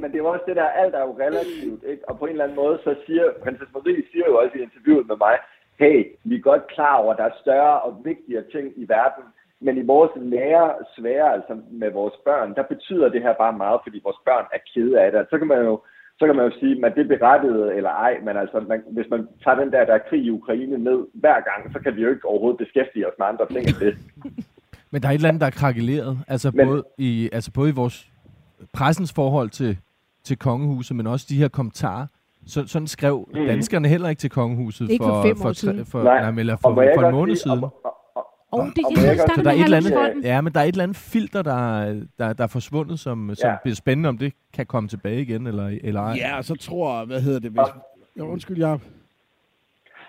[0.00, 2.02] men det er også det der, alt er jo relativt, ikke?
[2.08, 5.06] Og på en eller anden måde, så siger, prinsesse Marie siger jo også i interviewet
[5.10, 5.34] med mig,
[5.82, 9.24] hey, vi er godt klar over, at der er større og vigtigere ting i verden,
[9.64, 13.78] men i vores nære svære, altså med vores børn, der betyder det her bare meget,
[13.84, 15.26] fordi vores børn er kede af det.
[15.30, 15.74] Så kan man jo
[16.18, 19.06] så kan man jo sige, at det er berettiget eller ej, men altså, man, hvis
[19.10, 22.02] man tager den der, der er krig i Ukraine ned hver gang, så kan vi
[22.02, 23.94] jo ikke overhovedet beskæftige os med andre ting end det.
[24.90, 26.18] Men der er et eller andet, der er krakeleret.
[26.28, 28.06] Altså, Men- både i, altså både i vores
[28.74, 29.78] pressens forhold til,
[30.24, 32.06] til kongehuset, men også de her kommentarer.
[32.46, 33.46] Så, sådan skrev Mhm.
[33.46, 35.86] danskerne heller ikke til kongehuset Ikke for fem år for, siden.
[35.86, 36.30] for, Nej.
[36.30, 37.64] nej, eller for, for en måned sige- siden.
[37.64, 37.94] Og, og,
[38.52, 40.60] og, det, der også- Så er der er, med et eller andet, ja, men der
[40.60, 41.84] er et eller andet filter, der,
[42.18, 43.56] der, der er forsvundet, som, som Ja.
[43.62, 46.12] bliver spændende, om det kan komme tilbage igen, eller, eller ej.
[46.16, 47.60] Ja, og så tror jeg, hvad hedder det, hvis...
[48.18, 48.78] Jo, undskyld, jeg...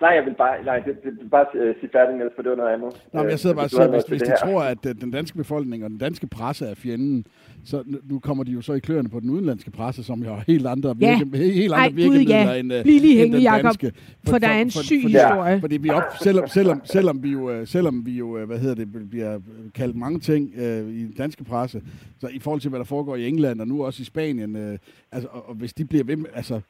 [0.00, 2.50] nej, jeg vil bare, nej, det, det, det bare uh, sige færdigt, Niels, for det
[2.50, 2.90] var noget andet.
[3.12, 4.36] Nå, men jeg sidder bare og Øh, siger, hvis, hvis de her.
[4.36, 7.26] tror, at øh, den danske befolkning og den danske presse er fjenden,
[7.64, 10.44] så nu- kommer de jo så i kløerne på den udenlandske presse, som jo har
[10.46, 11.18] helt andre, Ja.
[11.18, 12.54] virke, helt Ej, andre Gud, virkemidler ja.
[12.60, 13.92] end, øh, Bliv lige end hængende, den Jacob, danske.
[14.28, 15.60] for der er en syg fordi- historie.
[15.60, 18.74] Fordi vi op, selvom, selvom, selvom, vi jo, øh, selvom vi jo, øh, hvad hedder
[18.74, 19.38] det, bliver
[19.74, 21.82] kaldt mange ting øh, i den danske presse,
[22.20, 24.78] så i forhold til, hvad der foregår i England og nu også i Spanien, øh,
[25.12, 26.60] altså, og, og hvis de bliver ved med, altså,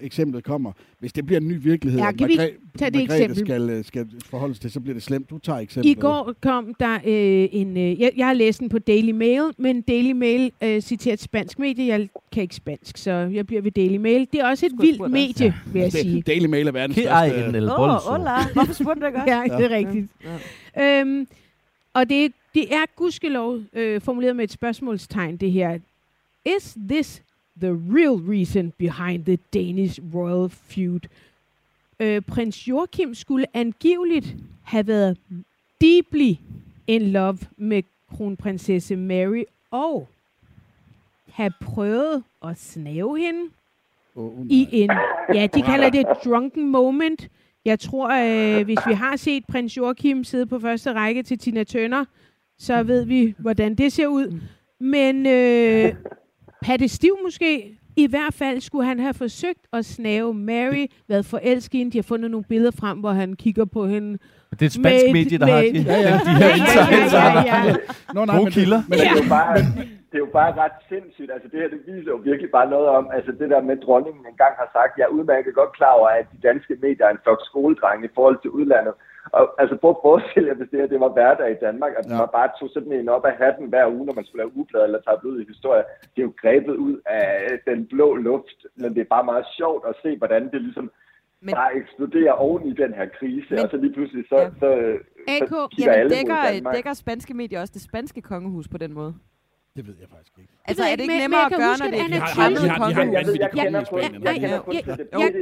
[0.00, 3.00] eksemplet kommer, hvis det bliver en ny virkelighed, Ja, at kan vi Margrethe- tage det
[3.00, 3.46] Margrethe eksempel?
[3.46, 5.30] skal, øh, skal forholdes til, så bliver det slemt.
[5.30, 5.90] Du tager eksemplet.
[5.90, 7.76] I går kom der øh, en...
[7.76, 11.20] Øh, jeg, jeg har læst den på Daily Mail, men Daily Mail øh, citerer et
[11.20, 11.86] spansk medie.
[11.86, 14.28] Jeg kan ikke spansk, så jeg bliver ved Daily Mail.
[14.32, 16.16] Det er også et vildt medie, vil jeg sige.
[16.16, 17.72] Det, Daily Mail er verdens største...
[17.72, 18.36] Åh, oh, hola.
[18.54, 19.32] Hvorfor spurgte du ikke også?
[19.52, 20.06] Ja, det er rigtigt.
[20.80, 21.26] Øhm,
[21.94, 25.78] og det, det er gudskelov øh, formuleret med et spørgsmålstegn, det her.
[26.56, 27.22] Is this
[27.60, 31.00] the real reason behind the Danish royal feud?
[32.00, 35.16] Øh, prins Joachim skulle angiveligt have været
[35.80, 36.34] deeply
[36.86, 40.08] in love med kronprinsesse Mary og
[41.32, 43.50] have prøvet at snave hende
[44.16, 44.90] Oh, i en,
[45.34, 47.28] ja, de kalder det drunken moment.
[47.64, 51.64] Jeg tror, øh, hvis vi har set prins Joachim sidde på første række til Tina
[51.64, 52.04] Turner,
[52.58, 54.40] så ved vi, hvordan det ser ud.
[54.78, 55.94] Men øh,
[56.62, 61.74] Patte Stiv måske, i hvert fald skulle han have forsøgt at snave Mary, været forelsket
[61.74, 61.92] i hende.
[61.92, 64.10] De har fundet nogle billeder frem, hvor han kigger på hende.
[64.50, 66.14] Det er et spansk Med medie, der med har de, Ja, ja.
[66.26, 67.12] de her insights.
[67.12, 67.74] ja, ja, ja.
[68.16, 68.80] Nå, nej, Gode men, kilder.
[68.88, 69.54] Men, Men det er jo bare,
[70.10, 71.30] det er jo bare ret sindssygt.
[71.34, 74.22] Altså det her, det viser jo virkelig bare noget om, altså det der med dronningen
[74.32, 77.22] engang har sagt, jeg er udmærket godt klar over, at de danske medier er en
[77.24, 78.94] flok skoledrenge i forhold til udlandet.
[79.38, 82.06] Og altså prøv at forestille jer, hvis det her det var hverdag i Danmark, at
[82.10, 82.16] Ja.
[82.18, 84.82] man bare tog sådan en op af hatten hver uge, når man skulle lave ugeblad
[84.84, 85.84] eller tabloid i historie.
[86.12, 87.28] Det er jo grebet ud af
[87.68, 90.90] den blå luft, men det er bare meget sjovt at se, hvordan det ligesom
[91.40, 94.42] Men- bare eksploderer oven i den her krise, Men- og så lige pludselig så, Ja.
[94.44, 94.50] ja.
[94.60, 94.68] så,
[95.34, 99.14] AK, så Jamen, dækker, dækker spanske medier også det spanske kongehus på den måde?
[99.76, 100.52] Det ved jeg faktisk ikke.
[100.64, 102.22] Altså, er jeg det ikke, nemmere at gøre, huske, når at det er Anna et
[102.34, 102.60] fremmed
[102.94, 103.40] vanvittig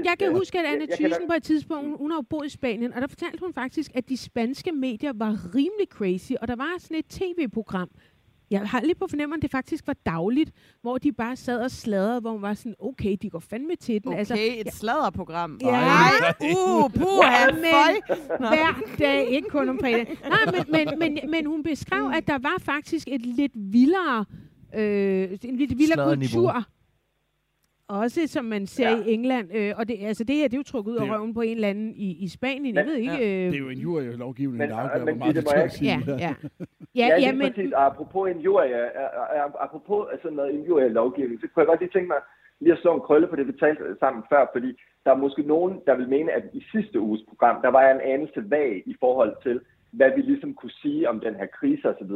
[0.04, 3.00] Jeg kan huske, at kender- Thyssen på et tidspunkt, hun har boet i Spanien, og
[3.00, 6.96] der fortalte hun faktisk, at de spanske medier var rimelig crazy, og der var sådan
[6.96, 7.90] et tv-program,
[8.50, 10.50] jeg har lige på fornemmelsen, at det faktisk var dagligt,
[10.82, 14.04] hvor de bare sad og sladrede, hvor man var sådan, okay, de går fandme til
[14.04, 14.12] den.
[14.12, 15.58] Altså, Okay, et sladderprogram.
[15.62, 15.70] Ja.
[15.70, 16.10] Nej,
[16.56, 20.18] uh, puh, han Men hver dag, ikke kun om fredag.
[20.28, 24.24] Nej, men, men, men, men hun beskrev, at der var faktisk et lidt vildere,
[24.74, 26.64] øh, en lidt vildere kultur.
[27.98, 28.96] Også som man ser ja.
[29.06, 29.48] I England.
[29.56, 31.40] Øh, og det, altså det her, det er jo trukket ud af Det røven på
[31.40, 32.74] en eller anden i, i Spanien.
[32.74, 33.12] Jeg ved ikke...
[33.12, 33.46] Ja.
[33.46, 35.90] Øh, Det er jo en jurylovgivning, Men- der afgør, men hvor meget det at sige.
[36.06, 36.34] ja, ja.
[37.00, 37.72] Ja, Ja, ja, ja men, præcis.
[37.72, 38.84] Og apropos injurie, øh,
[39.36, 42.20] øh, apropos sådan noget injurie-lovgivning, så kunne jeg godt lige tænke mig
[42.60, 44.70] lige at slå en krølle på det, vi talte sammen før, fordi
[45.04, 47.92] der er måske nogen, der vil mene, at i sidste uges program, der var jeg
[47.94, 51.88] en anelse vag i forhold til, hvad vi ligesom kunne sige om den her krise
[51.88, 52.12] osv.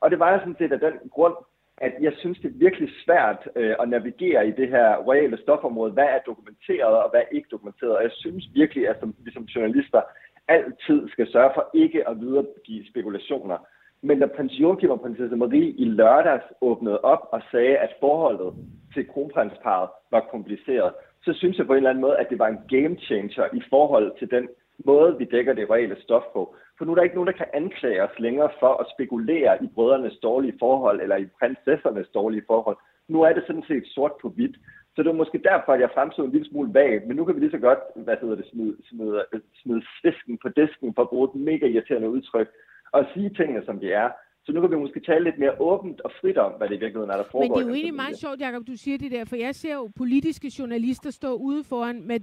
[0.00, 1.34] Og det var jeg sådan set af den grund,
[1.78, 5.92] at jeg synes, det er virkelig svært øh, at navigere i det her royale stofområde.
[5.92, 7.96] Hvad er dokumenteret, og hvad er ikke dokumenteret?
[7.96, 10.02] Og jeg synes virkelig, at som, vi som journalister
[10.48, 13.58] altid skal sørge for ikke at videregive spekulationer.
[14.02, 18.54] Men da prins Joachim og prinsesse Marie i lørdags åbnede op og sagde, at forholdet
[18.94, 20.92] til kronprinsparet var kompliceret,
[21.24, 23.62] så synes jeg på en eller anden måde, at det var en game changer i
[23.70, 24.48] forhold til den
[24.84, 26.54] måde, vi dækker det reelle stof på.
[26.76, 29.66] For nu er der ikke nogen, der kan anklage os længere for at spekulere i
[29.74, 32.76] brødrenes dårlige forhold eller i prinsessernes dårlige forhold.
[33.08, 34.56] Nu er det sådan set sort på hvidt.
[34.94, 37.34] Så det var måske derfor, at jeg fremstod en lille smule vag, men nu kan
[37.34, 39.24] vi lige så godt, hvad hedder det, smide, smide,
[39.62, 42.48] smide svisken på disken for at bruge et mega irriterende udtryk,
[42.92, 44.08] og sige tingene, som de er.
[44.44, 46.78] Så nu kan vi måske tale lidt mere åbent og frit om, hvad det i
[46.78, 47.56] virkeligheden er, der foregår.
[47.56, 49.74] Men det er jo egentlig meget sjovt, Jacob, du siger det der, for jeg ser
[49.74, 52.18] jo politiske journalister stå ude foran med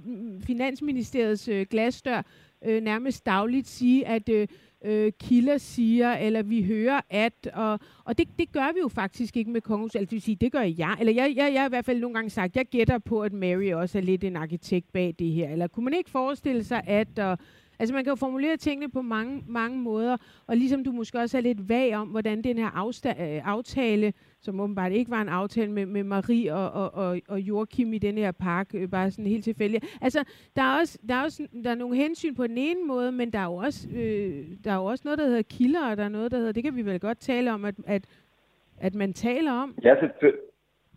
[0.46, 2.22] Finansministeriets øh, glasdør
[2.64, 4.48] øh, nærmest dagligt sige, at øh,
[4.84, 9.36] øh, kilder siger, eller vi hører at, og, og det, det gør vi jo faktisk
[9.36, 11.68] ikke med kongehuset, altså det vil sige, det gør jeg, eller jeg, jeg, jeg har
[11.68, 14.36] i hvert fald nogle gange sagt, jeg gætter på, at Mary også er lidt en
[14.36, 17.38] arkitekt bag det her, eller kunne man ikke forestille sig, at, og,
[17.78, 21.36] Altså man kan jo formulere tingene på mange, mange måder, og ligesom du måske også
[21.36, 24.12] er lidt vag om, hvordan den her afsta- øh, aftale,
[24.44, 27.98] som åbenbart ikke var en aftale med, med Marie og, og, og, og Joachim i
[27.98, 29.98] den her park, øh, bare sådan helt tilfældigt.
[30.00, 30.24] Altså,
[30.56, 33.32] der er også, der er også der er nogle hensyn på den ene måde, men
[33.32, 36.04] der er jo også, øh, der er jo også noget, der hedder kilder, og der
[36.04, 38.02] er noget, der hedder, det kan vi vel godt tale om, at, at,
[38.80, 39.74] at man taler om.
[39.82, 40.40] Ja, selvfølgelig.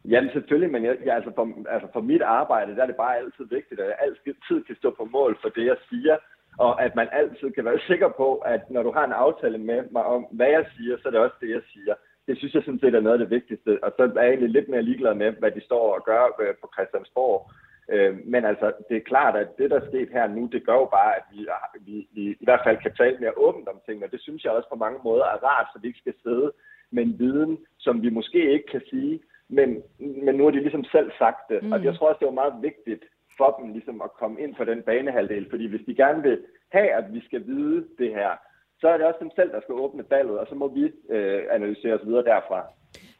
[0.10, 3.18] Jamen selvfølgelig, men jeg, jeg, altså, for, altså for mit arbejde, der er det bare
[3.18, 6.18] altid vigtigt, at jeg altid kan stå på mål for det, jeg siger,
[6.58, 9.84] og at man altid kan være sikker på, at når du har en aftale med
[9.92, 11.94] mig om, hvad jeg siger, så er det også det, jeg siger.
[12.28, 14.50] Det synes jeg sådan set er noget af det vigtigste, og så er jeg egentlig
[14.50, 17.52] lidt mere ligeglad med, hvad de står og gør øh, på Christiansborg.
[17.94, 20.74] Øh, men altså, det er klart, at det, der er sket her nu, det gør
[20.74, 21.42] jo bare, at vi,
[21.86, 24.52] vi, vi i hvert fald kan tale mere åbent om tingene, og det synes jeg
[24.52, 26.52] også på mange måder er rart, så vi ikke skal sidde
[26.92, 30.84] med en viden, som vi måske ikke kan sige, men, men nu har de ligesom
[30.84, 31.64] selv sagt det.
[31.64, 31.72] Mm.
[31.72, 33.04] Og jeg tror også, det var meget vigtigt
[33.38, 36.38] for dem ligesom at komme ind på den banehalvdel, fordi hvis de gerne vil
[36.72, 38.32] have, at vi skal vide det her,
[38.80, 41.44] så er det også dem selv, der skal åbne ballet, og så må vi øh,
[41.52, 42.64] analysere os videre derfra.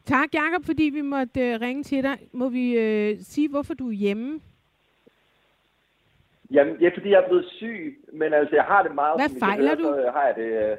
[0.04, 2.18] Tak, Jacob, fordi vi måtte øh, ringe til dig.
[2.32, 4.40] Må vi øh, sige, hvorfor du er hjemme?
[6.50, 9.20] Jamen, ja, fordi jeg er blevet syg, men altså, jeg har det meget...
[9.20, 9.82] Hvad som fejler du?
[9.82, 10.70] Så har jeg det...
[10.70, 10.76] Øh,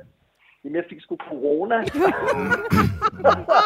[0.64, 1.78] jamen, jeg fik sgu corona.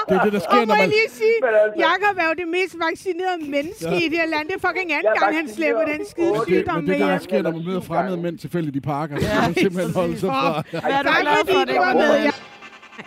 [0.09, 0.89] Det er det, der sker, Og må når jeg man...
[0.97, 3.97] lige sige, Men altså- Jacob er jo det mest vaccinerede menneske Ja.
[4.03, 4.43] i det her land.
[4.49, 6.75] Det er fucking anden Jeg er gang, han vaccineret slipper den skide otte- Det, sygdom
[6.75, 7.19] men med det, der hjem.
[7.27, 10.29] sker, når man møder fremmede mænd tilfældigt i parker, så skal man simpelthen holde sig
[10.29, 10.63] fra.
[10.71, 12.15] Hvad er du Tak glad fordi for, du det var med?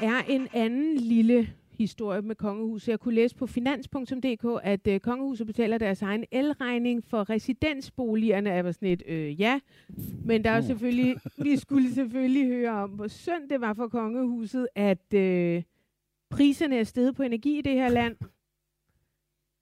[0.01, 1.39] Der er en anden lille
[1.79, 2.89] historie med kongehuset.
[2.89, 8.51] Jeg kunne læse på finans.dk, at øh, kongehuset betaler deres egen elregning for residensboligerne.
[8.51, 9.61] Jeg var sådan et, øh, ja.
[10.25, 13.89] Men der er jo selvfølgelig, vi skulle selvfølgelig høre om, hvor synd det var for
[13.89, 15.63] kongehuset, at øh,
[16.31, 18.17] priserne er steget på energi i det her land.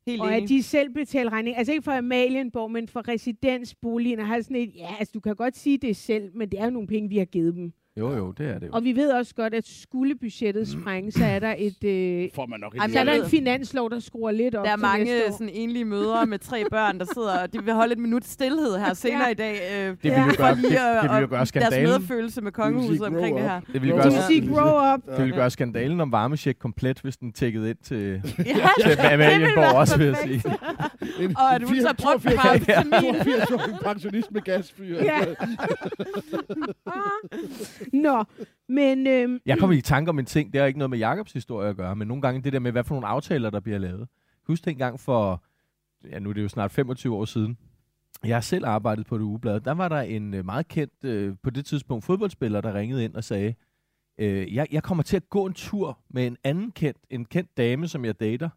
[0.06, 0.48] Helt Og at enig.
[0.48, 1.56] de selv betaler regning.
[1.56, 4.18] Altså ikke for Amalienborg, men for residensboligen.
[4.18, 6.64] Og har sådan et, ja, altså du kan godt sige det selv, men det er
[6.64, 7.72] jo nogle penge, vi har givet dem.
[7.98, 8.72] Jo, jo, det er det jo.
[8.72, 11.84] Og vi ved også godt, at skulle budgettet sprænge, så er der et...
[11.84, 14.70] Øh, Får man nok ikke så er der en finanslov, der skruer lidt op Der
[14.72, 17.92] er til mange sådan enlige mødre med tre børn, der sidder og de vil holde
[17.92, 19.54] et minut stillhed her senere i dag.
[19.72, 21.88] Øh, Det vil jo for gøre, det, lige at- det vil jo gøre deres skandalen.
[21.88, 23.60] medfølelse med kongehuset omkring det her.
[23.72, 25.16] Det vil gøre, siger grow up.
[25.16, 29.74] det vil gøre skandalen om varmesjek komplet, hvis den tækkede ind til, Ja, til Amalienborg
[29.76, 30.42] også, vil jeg sige.
[31.36, 33.14] Og at hun så brugt 82 paracetamol.
[33.24, 34.96] 82 pensionist med gasfyr.
[35.04, 35.18] Ja.
[37.92, 38.24] Nå,
[38.68, 41.32] men øhm, Jeg kommer i tanke om en ting, det har ikke noget med Jakobs
[41.32, 43.78] historie at gøre, men nogle gange det der med, hvad for nogle aftaler, der bliver
[43.78, 44.08] lavet.
[44.46, 45.44] Husk dengang for,
[46.10, 47.58] ja nu er det jo snart 25 år siden,
[48.24, 49.60] jeg har selv arbejdet på det ugeblad.
[49.60, 53.14] Der var der en øh, meget kendt, øh, på det tidspunkt, fodboldspiller, der ringede ind
[53.14, 53.54] og sagde,
[54.18, 57.56] øh, jeg, jeg kommer til at gå en tur med en anden kendt, en kendt
[57.56, 58.48] dame, som jeg dater.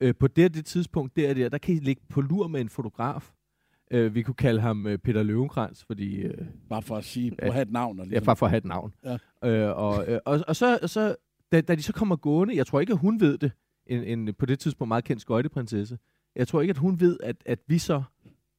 [0.00, 2.68] Øh, på det, det tidspunkt, der, der, der kan I ligge på lur med en
[2.68, 3.30] fotograf.
[3.90, 7.52] Øh, vi kunne kalde ham øh, Peter Løvenkrantz, fordi øh, Bare for at sige, at
[7.52, 8.00] have et navn.
[8.00, 8.94] Og Ja, bare for at have et navn.
[9.04, 9.16] Ja.
[9.44, 11.16] Øh, og, øh, og, og så, så
[11.52, 13.52] da, da de så kommer gående, jeg tror ikke, at hun ved det,
[13.86, 15.98] en, en på det tidspunkt meget kendt skøjteprinsesse,
[16.36, 18.02] jeg tror ikke, at hun ved, at, at vi så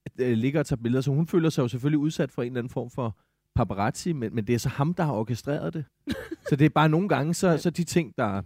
[0.06, 2.48] at, øh, ligger og tager billeder, så hun føler sig jo selvfølgelig udsat for en
[2.48, 3.18] eller anden form for
[3.56, 5.86] paparazzi, men, men det er så ham, der har orkestreret det.
[6.50, 8.42] så det er bare nogle gange, så, så de ting, der,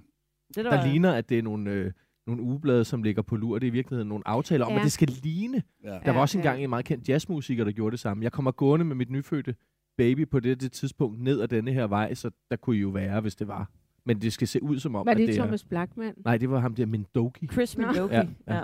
[0.55, 1.91] Det der ligner, at det er nogle, øh,
[2.27, 4.77] nogle ugeblade, som ligger på lur, det er i virkeligheden nogle aftaler om, Ja.
[4.77, 5.63] at det skal ligne.
[5.83, 5.89] Ja.
[5.89, 6.41] Der var Ja, også ja.
[6.41, 8.23] engang en meget kendt jazzmusiker, der gjorde det samme.
[8.23, 9.55] Jeg kommer gående med mit nyfødte
[9.97, 12.89] baby på det, det tidspunkt ned ad denne her vej, så der kunne I jo
[12.89, 13.69] være, hvis det var.
[14.07, 15.41] Men det skal se ud som om, var at det det er...
[15.43, 16.13] Thomas Blackman?
[16.25, 17.47] Nej, det var ham der Mendoki.
[17.47, 18.13] Chris Midoki.
[18.13, 18.55] Ja, Ja, ja.
[18.55, 18.63] ja.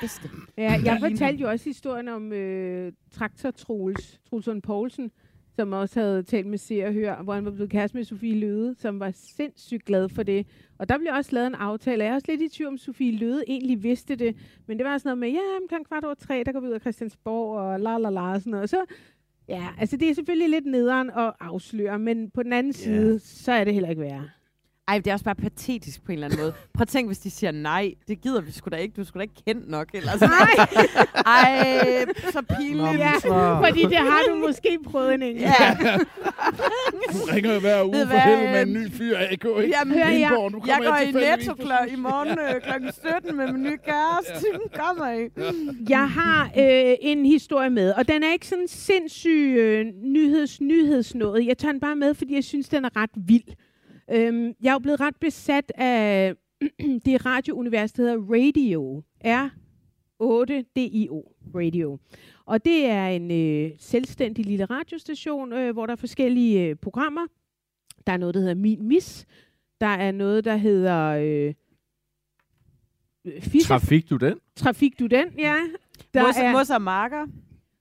[0.00, 0.28] Bedste.
[0.58, 5.10] Ja, jeg fortalte jo også historien om øh, Traktor Troels, Trulsund Poulsen,
[5.56, 8.40] som også havde talt med Se og Hør, hvor han var blevet kæreste med Sofie
[8.40, 10.46] Løde, som var sindssygt glad for det.
[10.78, 12.04] Og der blev også lavet en aftale.
[12.04, 14.36] Jeg er også lidt i tvivl om, Sofie Løde egentlig vidste det.
[14.66, 16.72] Men det var sådan noget med, ja, omkring kvart over tre, der går vi ud
[16.72, 18.70] af Christiansborg, og la la la, og sådan noget.
[18.70, 18.84] Så,
[19.48, 23.52] ja, altså det er selvfølgelig lidt nederen at afsløre, men på den anden side, så
[23.52, 24.28] er det heller ikke værre.
[24.88, 26.52] Ej, det er også bare patetisk på en eller anden måde.
[26.74, 27.92] Prøv at tænke, hvis de siger nej.
[28.08, 28.94] Det gider vi sgu da ikke.
[28.96, 29.88] Du er sgu da ikke kendt nok.
[29.94, 30.28] Eller sådan.
[30.28, 30.66] Nej,
[31.26, 32.98] Ej, så pinligt.
[32.98, 33.12] ja,
[33.68, 35.46] fordi det har du måske prøvet en enkelt.
[35.60, 35.76] Ja,
[37.12, 39.18] Du ringer jo hver uge for hvad, helvede med en ny fyr.
[39.18, 40.30] Jeg jo ikke Jamen, hør, jeg-.
[40.52, 42.90] Nu jeg går i tilfældigvis Netto kl- i morgen øh, kl.
[43.22, 44.46] 17 med min nye kæreste.
[44.74, 45.28] Kommer I?
[45.88, 51.46] Jeg har øh, en historie med, og den er ikke sådan sindssyg øh, nyheds nyhedsnået.
[51.46, 53.42] Jeg tager den bare med, fordi jeg synes, den er ret vild.
[54.10, 56.34] Øhm, jeg er jo blevet ret besat af
[57.06, 59.02] det radiounivers, der hedder Radio.
[60.22, 61.32] R8DIO.
[61.54, 61.98] Radio.
[62.46, 67.26] Og det er en øh, selvstændig lille radiostation, øh, hvor der er forskellige øh, programmer.
[68.06, 69.26] Der er noget, der hedder Min Mis.
[69.80, 70.98] Der er noget, der hedder...
[71.08, 71.54] Øh,
[73.40, 74.38] Fisse Trafik du den?
[74.56, 75.56] Trafik du den, ja.
[76.14, 77.26] Der Mos, er mos og marker.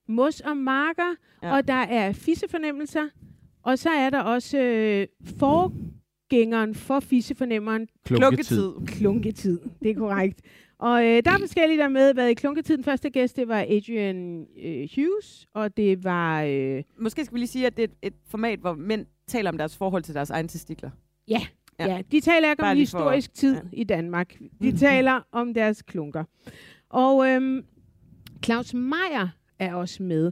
[0.07, 1.55] mos og marker, Ja.
[1.55, 3.07] og der er fissefornemmelser,
[3.63, 5.07] og så er der også øh,
[6.35, 8.71] forgængeren for fissefornemmeren, Klunketid.
[8.87, 9.59] klunketid.
[9.83, 10.41] Det er korrekt.
[10.79, 12.13] Og øh, der er forskellige, der er med.
[12.13, 12.75] Været i klunketid.
[12.77, 16.43] Den første gæst, det var Adrian øh, Hughes, og det var...
[16.43, 19.49] Øh, Måske skal vi lige sige, at det er et, et format, hvor mænd taler
[19.51, 20.89] om deres forhold til deres egne testikler.
[21.27, 21.41] Ja,
[21.79, 21.85] Ja.
[21.95, 22.01] ja.
[22.11, 23.61] de taler ikke Bare om lige for- historisk tid ja.
[23.73, 23.81] ja.
[23.81, 24.35] i Danmark.
[24.63, 26.23] De taler om deres klunker.
[26.89, 27.63] Og øhm,
[28.45, 29.27] Claus Meier
[29.59, 30.31] er også med.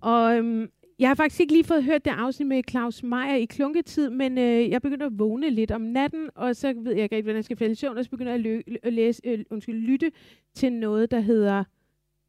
[0.00, 0.68] Og øhm,
[0.98, 4.38] jeg har faktisk ikke lige fået hørt det afsnit med Claus Meier i klunketid, men
[4.38, 7.36] øh, jeg begynder at vågne lidt om natten, og så ved jeg ikke rigtig, hvordan
[7.36, 9.76] jeg skal falde i søvn, og så begynder jeg at, lø- at læse, øh, undskyld,
[9.76, 10.12] lytte
[10.54, 11.64] til noget, der hedder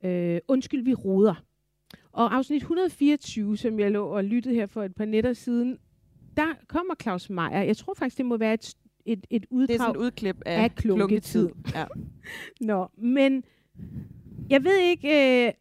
[0.06, 1.44] øh, Undskyld, vi roder.
[2.12, 5.78] Og afsnit 124, som jeg lå og lyttede her for et par nætter siden,
[6.38, 7.62] der kommer Claus Meier.
[7.62, 8.74] Jeg tror faktisk, det må være et,
[9.06, 9.68] et, et uddrag.
[9.68, 11.50] Det er sådan et udklip af, af klunketid.
[11.76, 11.86] Ja.
[12.62, 13.44] Nå, men
[14.50, 15.08] jeg ved ikke,
[15.48, 15.54] øh,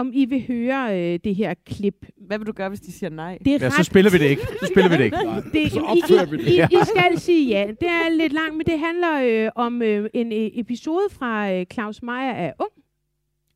[0.00, 2.06] om I vil høre øh, det her klip.
[2.16, 3.38] Hvad vil du gøre, hvis de siger nej?
[3.44, 4.42] Det er Ja, så ret spiller vi det ikke.
[4.42, 5.16] Så spiller vi det ikke.
[5.62, 6.46] Det, så I, opfører vi det.
[6.46, 7.66] I, I, I skal sige ja.
[7.80, 11.66] Det er lidt langt, men det handler øh, om øh, en øh, episode fra øh,
[11.72, 12.72] Claus Meier er ung,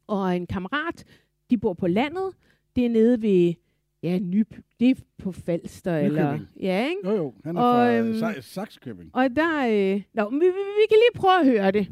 [0.07, 1.05] og en kammerat.
[1.51, 2.31] De bor på landet.
[2.77, 3.55] Det er nede ved,
[4.03, 4.55] ja, Nyb.
[4.81, 6.33] Det er på Falster, eller...
[6.33, 6.49] Nykøbing.
[6.61, 7.01] Ja, ikke?
[7.05, 9.11] Jo, jo, han er Og, fra øhm, Sa- Saxkøbing.
[9.13, 9.67] Og der...
[9.95, 11.89] Øh, nå, vi, vi, vi kan lige prøve at høre det.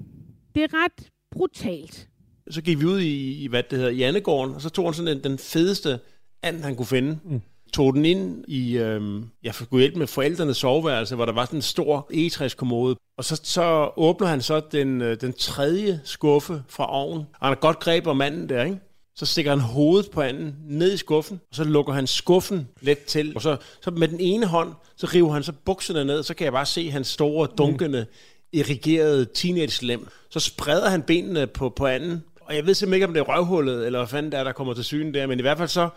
[0.54, 2.08] Det er ret brutalt.
[2.50, 5.16] Så gik vi ud i, i hvad det hedder, Jannegården, og så tog han sådan
[5.16, 5.98] den, den fedeste
[6.42, 7.18] and, han kunne finde.
[7.24, 7.42] Mm.
[7.72, 11.58] Tog den ind i, øhm, jeg skulle hjælpe med forældrenes soveværelse, hvor der var sådan
[11.58, 12.96] en stor egetræskommode.
[13.18, 17.26] Og så, så åbner han så den, øh, den tredje skuffe fra ovnen.
[17.32, 18.78] Og han har godt greb om manden der, ikke?
[19.16, 22.98] Så stikker han hovedet på anden ned i skuffen, og så lukker han skuffen let
[22.98, 23.32] til.
[23.34, 26.44] Og så, så med den ene hånd, så river han så bukserne ned, så kan
[26.44, 28.06] jeg bare se hans store, dunkende,
[28.52, 30.08] irrigerede teenage-lem.
[30.30, 33.24] Så spreder han benene på, på anden, og jeg ved simpelthen ikke, om det er
[33.24, 35.68] røvhullet, eller hvad fanden det er, der kommer til syne der, men i hvert fald
[35.68, 35.88] så,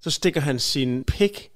[0.00, 1.50] så stikker han sin pik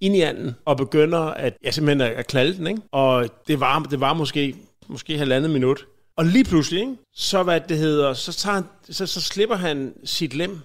[0.00, 2.82] ind i anden, og begynder at, ja, simpelthen at, at knalde den, ikke?
[2.92, 4.54] Og det var, det var måske,
[4.88, 5.86] måske halvandet minut.
[6.16, 6.96] Og lige pludselig, ikke?
[7.14, 10.60] så hvad det hedder, så, tager han, så, så slipper han sit lem,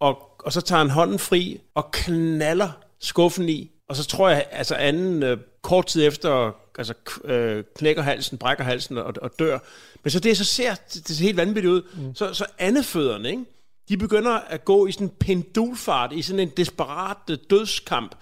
[0.00, 2.70] og, og så tager han hånden fri og knaller
[3.00, 3.70] skuffen i.
[3.88, 6.94] Og så tror jeg, altså anden øh, kort tid efter, altså
[7.24, 9.58] øh, knækker halsen, brækker halsen og, og dør.
[10.02, 11.82] Men så det, så ser det, det ser helt vanvittigt ud.
[11.94, 12.14] Mm.
[12.14, 13.44] Så, så andefødderne, ikke?
[13.88, 18.14] de begynder at gå i sådan en pendulfart, i sådan en desperat øh, dødskamp,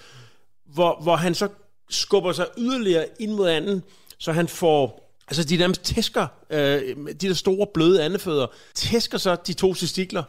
[0.64, 1.48] hvor, hvor han så
[1.90, 3.82] skubber sig yderligere ind mod anden,
[4.18, 9.36] så han får, altså de nærmest tæsker, øh, de der store bløde andefødder, tæsker så
[9.46, 10.22] de to testikler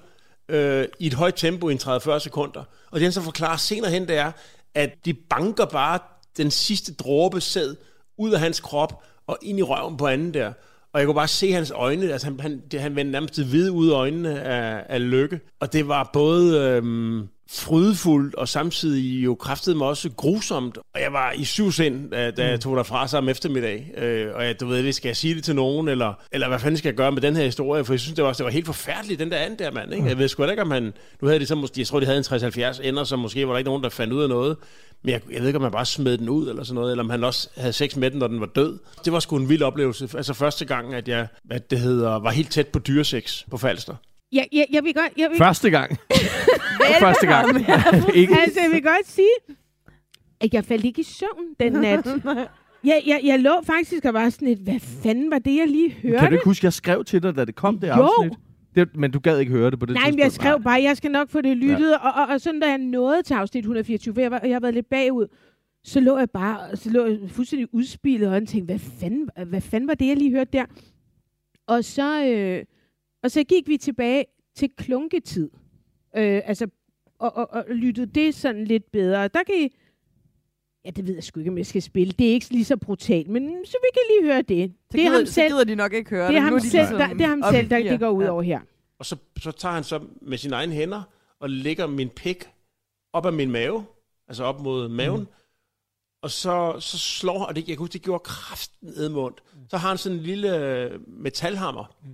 [0.49, 2.63] øh, i et højt tempo i en 30-40 sekunder.
[2.91, 4.31] Og det han så forklarer senere hen, det er,
[4.75, 5.99] at de banker bare
[6.37, 7.75] den sidste dråbe sæd
[8.21, 10.53] ud af hans krop og ind i røven på anden der.
[10.93, 13.71] Og jeg kunne bare se hans øjne, altså han, han, det, han vendte nærmest hvide
[13.71, 15.39] ud af øjnene af, af lykke.
[15.59, 20.77] Og det var både øhm, frydefuldt og samtidig jo kraftede mig også grusomt.
[20.77, 23.91] Og jeg var i syv sind, da, da jeg tog derfra samme eftermiddag.
[23.97, 26.59] Øh, og jeg, du ved, det, skal jeg sige det til nogen, eller, eller hvad
[26.59, 27.85] fanden skal jeg gøre med den her historie?
[27.85, 29.93] For jeg synes, det var, det var helt forfærdeligt, den der anden der mand.
[29.93, 30.07] Ikke?
[30.07, 30.93] Jeg ved sgu ikke, om han...
[31.21, 33.53] Nu havde de så måske, jeg tror, de havde en 60-70 ender, så måske var
[33.53, 34.57] der ikke nogen, der fandt ud af noget.
[35.03, 37.03] Men jeg, jeg ved ikke, om han bare smed den ud eller sådan noget, eller
[37.03, 38.79] om han også havde sex med den, når den var død.
[39.05, 40.09] Det var sgu en vild oplevelse.
[40.17, 43.95] Altså første gang, at jeg hvad det hedder, var helt tæt på dyresex på Falster.
[44.31, 45.11] Jeg, jeg, jeg vil godt...
[45.17, 45.97] Jeg vil, Første gang.
[46.99, 47.47] Første gang.
[48.15, 48.35] ikke.
[48.41, 49.29] altså, jeg vil godt sige,
[50.39, 52.05] at jeg faldt ikke i søvn den nat.
[52.83, 55.91] Jeg, jeg, jeg lå faktisk og var sådan lidt, hvad fanden var det, jeg lige
[55.91, 56.17] hørte?
[56.19, 57.93] Kan du ikke huske, jeg skrev til dig, da det kom, det Jo.
[57.93, 58.39] afsnit?
[58.75, 60.23] Det, men du gad ikke høre det på det Nej, men tidspunkt.
[60.23, 61.97] jeg skrev bare, jeg skal nok få det lyttet, ja.
[61.97, 64.59] og, og, og sådan da jeg nåede til afsnit 124, for jeg, var, jeg har
[64.59, 65.27] været lidt bagud,
[65.83, 69.87] så lå jeg bare, så lå jeg fuldstændig udspillet, og tænkte, hvad fanden, hvad fanden
[69.87, 70.65] var det, jeg lige hørte der?
[71.67, 72.63] Og så, øh,
[73.23, 75.49] og så gik vi tilbage til klunketid,
[76.17, 76.67] øh, altså,
[77.19, 79.27] og, og, og lyttede det sådan lidt bedre.
[79.27, 79.69] Der kan I,
[80.85, 82.13] ja, det ved jeg sgu ikke, om jeg skal spille.
[82.13, 84.71] Det er ikke lige så brutalt, men så vi kan lige høre det.
[84.71, 86.53] Så det er gider, ham så selv, gider de nok ikke høre det er ham
[86.53, 88.29] de selv, ligesom der, det er ham selv, der det går ud Ja.
[88.29, 88.59] over her.
[88.99, 91.01] Og så, så tager han så med sine egne hænder
[91.39, 92.43] og lægger min pik
[93.13, 93.85] op af min mave,
[94.27, 95.27] altså op mod maven, mm.
[96.21, 99.43] og så, så slår han, og det, jeg kan huske, det gjorde kraften edmundt.
[99.69, 102.09] Så har han sådan en lille øh, metalhammer, mm.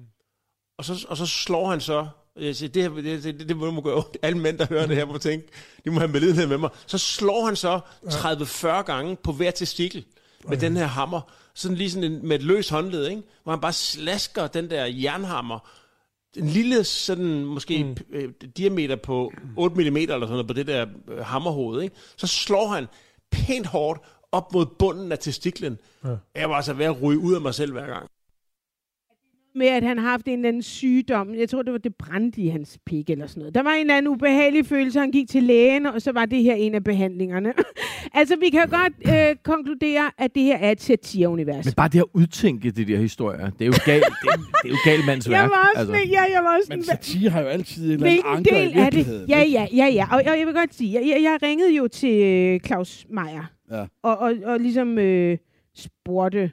[0.78, 2.08] Og, så, og så slår han så,
[2.40, 4.04] jeg siger, det, her, det, det, det, må gøre.
[4.22, 5.48] Alle mænd, der hører det her, må tænke,
[5.86, 6.70] de må have medlidenhed med mig.
[6.86, 10.06] Så slår han så 30-40 gange på hver testikel
[10.48, 11.22] med den her hammer.
[11.54, 13.22] Sådan lige sådan en, med et løst håndled, ikke?
[13.44, 15.70] hvor han bare slasker den der jernhammer
[16.38, 17.98] en lille sådan måske mm.
[18.10, 21.96] øh, diameter på 8 mm eller sådan noget på det der øh, hammerhoved, ikke?
[22.18, 22.88] så slår han
[23.32, 24.02] pænt hårdt
[24.32, 25.78] op mod bunden af testiklen.
[26.04, 26.16] Ja.
[26.36, 28.10] Jeg var altså ved at ryge ud af mig selv hver gang.
[29.58, 31.34] Med, at han har haft en eller anden sygdom.
[31.36, 33.56] Jeg tror, det var det brændte i hans pik eller sådan noget.
[33.56, 36.44] Der var en eller anden ubehagelig følelse, han gik til lægen, og så var det
[36.44, 37.54] her en af behandlingerne.
[38.20, 38.94] altså, vi kan godt
[39.30, 41.66] øh, konkludere, at det her er et satire-univers.
[41.66, 44.66] Men bare det at udtænke de der historier, det er jo galt, det, er, det
[44.66, 45.50] er jo galt mands jeg værk.
[45.50, 46.12] var også, altså.
[46.12, 48.60] ja, jeg var også Men en- satire har jo altid en eller anden anker i
[48.60, 48.84] del af det?
[48.84, 49.30] virkeligheden.
[49.30, 49.54] Ja, ikke?
[49.60, 50.06] ja, ja, ja.
[50.12, 53.52] Og, og jeg vil godt sige, jeg, jeg, jeg ringede jo til øh, Claus Meier,
[53.72, 53.86] Ja.
[54.04, 55.38] og, og, og ligesom øh,
[55.76, 56.52] spurgte,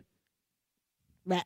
[1.26, 1.36] hvad,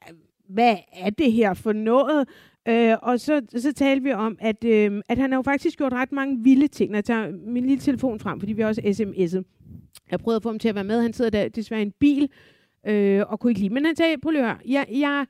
[0.49, 2.29] hvad er det her for noget?
[2.69, 5.93] Øh, og så, så talte vi om, at, øh, at han har jo faktisk gjort
[5.93, 6.95] ret mange vilde ting.
[6.95, 9.43] Jeg tager min lille telefon frem, fordi vi har også sms'et.
[10.11, 11.03] Jeg prøvede at få ham til at være med.
[11.03, 12.29] Han sidder der desværre i en bil
[12.87, 13.75] øh, og kunne ikke lide.
[13.75, 15.27] Men han sagde, prøv lige at høre, jeg, jeg,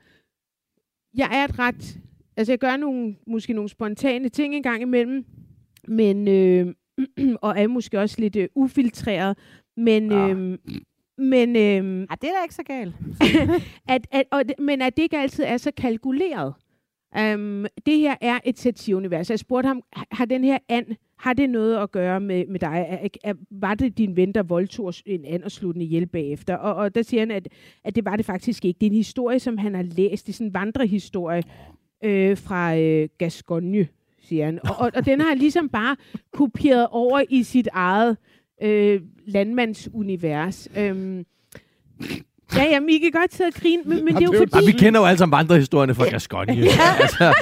[1.17, 1.99] jeg er et ret...
[2.37, 5.25] Altså, jeg gør nogle, måske nogle spontane ting en gang imellem,
[5.89, 6.75] men, øh,
[7.43, 9.39] og er måske også lidt øh, ufiltreret,
[9.77, 10.31] men, Ah.
[10.31, 10.59] øh,
[11.19, 11.63] men, øh,
[12.01, 12.95] Ja, det er da ikke så galt.
[13.95, 16.55] at, at, og, men at det ikke altid er så kalkuleret.
[17.35, 19.31] Um, det her er et satireunivers.
[19.31, 20.87] Jeg spurgte ham, har- har den her and,
[21.19, 22.87] har det noget at gøre med, med dig?
[22.89, 26.55] Er, er, var det din ven, der voldtog en and og slog den ihjel bagefter?
[26.57, 27.49] Og, og der siger han, at,
[27.85, 28.79] at det var det faktisk ikke.
[28.81, 30.27] Det er en historie, som han har læst.
[30.27, 31.43] Det er sådan en vandrehistorie
[32.05, 33.89] øh, fra øh, Gascogne,
[34.23, 34.59] siger han.
[34.63, 35.97] Og, og, og den har han ligesom bare
[36.33, 38.17] kopieret over i sit eget
[38.63, 40.69] øh, landmandsunivers.
[40.77, 41.25] Øhm,
[42.57, 44.53] ja, jamen, I kan godt sidde og grine, men, men det er jo fordi...
[44.53, 46.53] Ej, vi kender jo alle sammen vandrehistorierne fra Gascogne.
[47.03, 47.35] altså,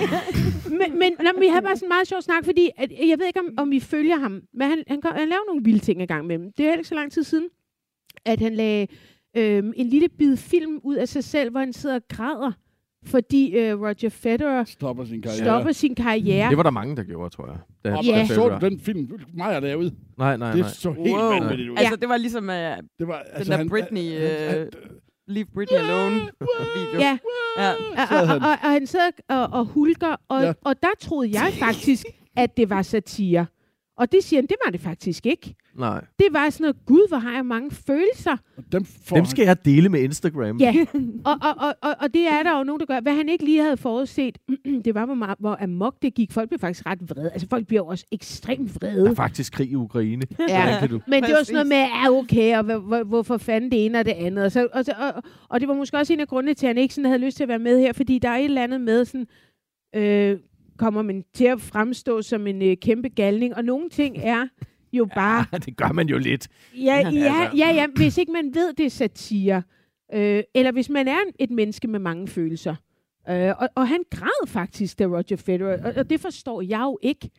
[0.80, 3.18] men, men nå, men vi havde bare sådan en meget sjov snak, fordi at, jeg
[3.18, 6.02] ved ikke, om, om I følger ham, men han, han, han laver nogle vilde ting
[6.02, 6.52] i gang med dem.
[6.56, 7.48] Det er heller ikke så lang tid siden,
[8.24, 8.86] at han lagde
[9.36, 12.52] øhm, en lille bid film ud af sig selv, hvor han sidder og græder,
[13.06, 15.44] fordi øh, Roger Federer Stopper sin karriere.
[15.44, 16.48] stopper sin karriere.
[16.48, 17.56] det var der mange, der gjorde, tror jeg.
[17.84, 18.26] Da, Og Ja.
[18.26, 19.94] så du den film, mig er derude.
[20.18, 20.68] Nej, nej, Det nej.
[20.68, 21.20] så helt Wow.
[21.30, 21.76] vanvittigt ud.
[21.78, 24.66] Altså, det var ligesom uh, Det var, den der Britney, øh,
[25.28, 26.14] Leave Britney Alone
[26.76, 27.00] video.
[27.00, 27.18] Ja,
[27.58, 27.70] ja.
[27.70, 28.42] og, og, sad og, han.
[28.42, 30.42] og, og han sidder og, og hulker, og.
[30.42, 30.52] Ja.
[30.64, 33.46] og der troede jeg faktisk, at det var satire.
[33.96, 35.54] Og det siger han, det var det faktisk ikke.
[35.78, 36.04] Nej.
[36.18, 38.36] Det var sådan noget, gud, hvor har jeg mange følelser.
[38.72, 40.56] Dem, får Dem skal jeg dele med Instagram.
[40.56, 40.74] Ja,
[41.30, 43.00] og, og, og, og, og det er der jo nogen, der gør.
[43.00, 44.38] Hvad han ikke lige havde forudset,
[44.84, 46.32] det var, hvor, meget, hvor amok det gik.
[46.32, 47.30] Folk blev faktisk ret vrede.
[47.30, 49.16] Altså, folk bliver også ekstremt Der er vrede.
[49.16, 50.22] faktisk krig i Ukraine.
[50.48, 50.76] Ja.
[50.80, 51.00] Kan du?
[51.06, 53.98] Men det var sådan noget med, ja, okay, og hvor, hvor, hvorfor fanden det ene
[53.98, 54.44] og det andet.
[54.44, 56.78] Og, så, og, og, og det var måske også en af grundene til, at han
[56.78, 58.80] ikke sådan havde lyst til at være med her, fordi der er et eller andet
[58.80, 59.26] med sådan,
[59.96, 60.38] øh,
[60.78, 64.46] kommer man til at fremstå som en øh, kæmpe galning, og nogle ting er
[64.98, 66.48] jo bare Ja, det gør man jo lidt.
[66.74, 67.56] Ja, ja, Altså.
[67.56, 69.62] ja, ja, hvis ikke man ved, det er satire.
[70.14, 72.74] Øh, eller hvis man er et menneske med mange følelser.
[73.30, 76.98] Øh, og, og han græd faktisk, da Roger Federer, og, og det forstår jeg jo
[77.02, 77.30] ikke.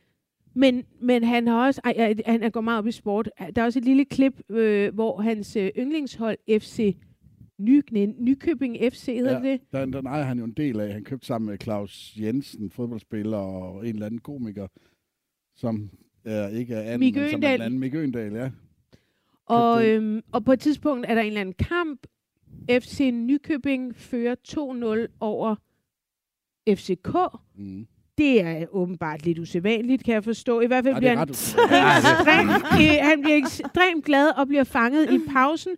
[0.56, 3.30] Men, men han har også, ej, han han går meget op i sport.
[3.56, 6.96] Der er også et lille klip, øh, hvor hans øh, yndlingshold, FC
[7.60, 7.82] Ny,
[8.20, 9.52] Nykøbing FC, hedder ja.
[9.52, 9.62] det?
[9.74, 10.94] Den, den ejer han jo en del af.
[10.94, 14.68] Han købte sammen med Claus Jensen, fodboldspiller og en eller anden komiker,
[15.56, 15.90] som
[16.26, 17.80] er ikke er anden, Mikke men som er den anden.
[17.80, 18.50] Mikke Øgendal, ja.
[19.46, 22.08] Og, øhm, og på et tidspunkt er der en eller anden kamp.
[22.72, 24.36] FC Nykøbing fører
[25.08, 25.56] 2-0 over
[26.70, 27.16] FCK.
[27.58, 27.88] Mm.
[28.18, 30.62] Det er åbenbart lidt usædvanligt, kan jeg forstå.
[30.62, 31.28] I hvert fald Ja, bliver er han.
[31.70, 35.72] Ja, ekstremt, øh, han bliver ekstremt glad og bliver fanget i pausen,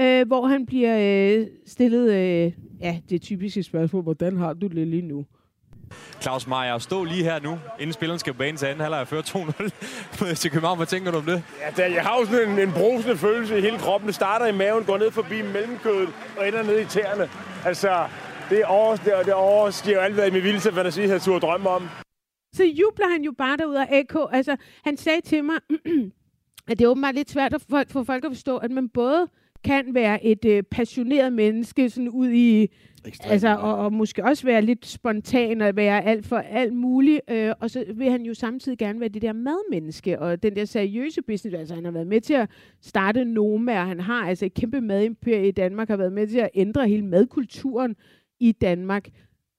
[0.00, 0.98] øh, hvor han bliver
[1.40, 5.26] øh, stillet øh, ja, det typiske spørgsmål, hvordan har du det lige nu?
[6.22, 9.08] Claus Meier, stå lige her nu, inden spilleren skal på banen til anden halvleg og
[9.08, 10.76] føre 2-0 til København.
[10.78, 11.42] Hvad tænker du om det?
[11.60, 14.06] Ja, der, jeg har jo sådan en, en brusende følelse i hele kroppen.
[14.06, 16.08] Det starter i maven, går ned forbi mellemkødet
[16.38, 17.28] og ender ned i tæerne.
[17.64, 18.06] Altså,
[18.50, 21.40] det er over, det, det overstiger jo alt, hvad i min vildeste fantasi havde turde
[21.40, 21.88] drømme om.
[22.54, 24.16] Så jubler han jo bare derud af AK.
[24.32, 25.56] Altså, han sagde til mig,
[26.68, 29.28] at det er åbenbart lidt svært at få, for folk at forstå, at man både
[29.64, 32.68] kan være et øh, passioneret menneske sådan ud i
[33.06, 33.32] Ekstremt.
[33.32, 37.20] Altså, og, og måske også være lidt spontan og være alt for alt muligt.
[37.30, 40.64] Øh, og så vil han jo samtidig gerne være det der madmenneske og den der
[40.64, 41.54] seriøse business.
[41.58, 42.50] Altså, han har været med til at
[42.80, 46.38] starte Noma, og han har altså et kæmpe madimperie i Danmark, har været med til
[46.38, 47.96] at ændre hele madkulturen
[48.40, 49.08] i Danmark.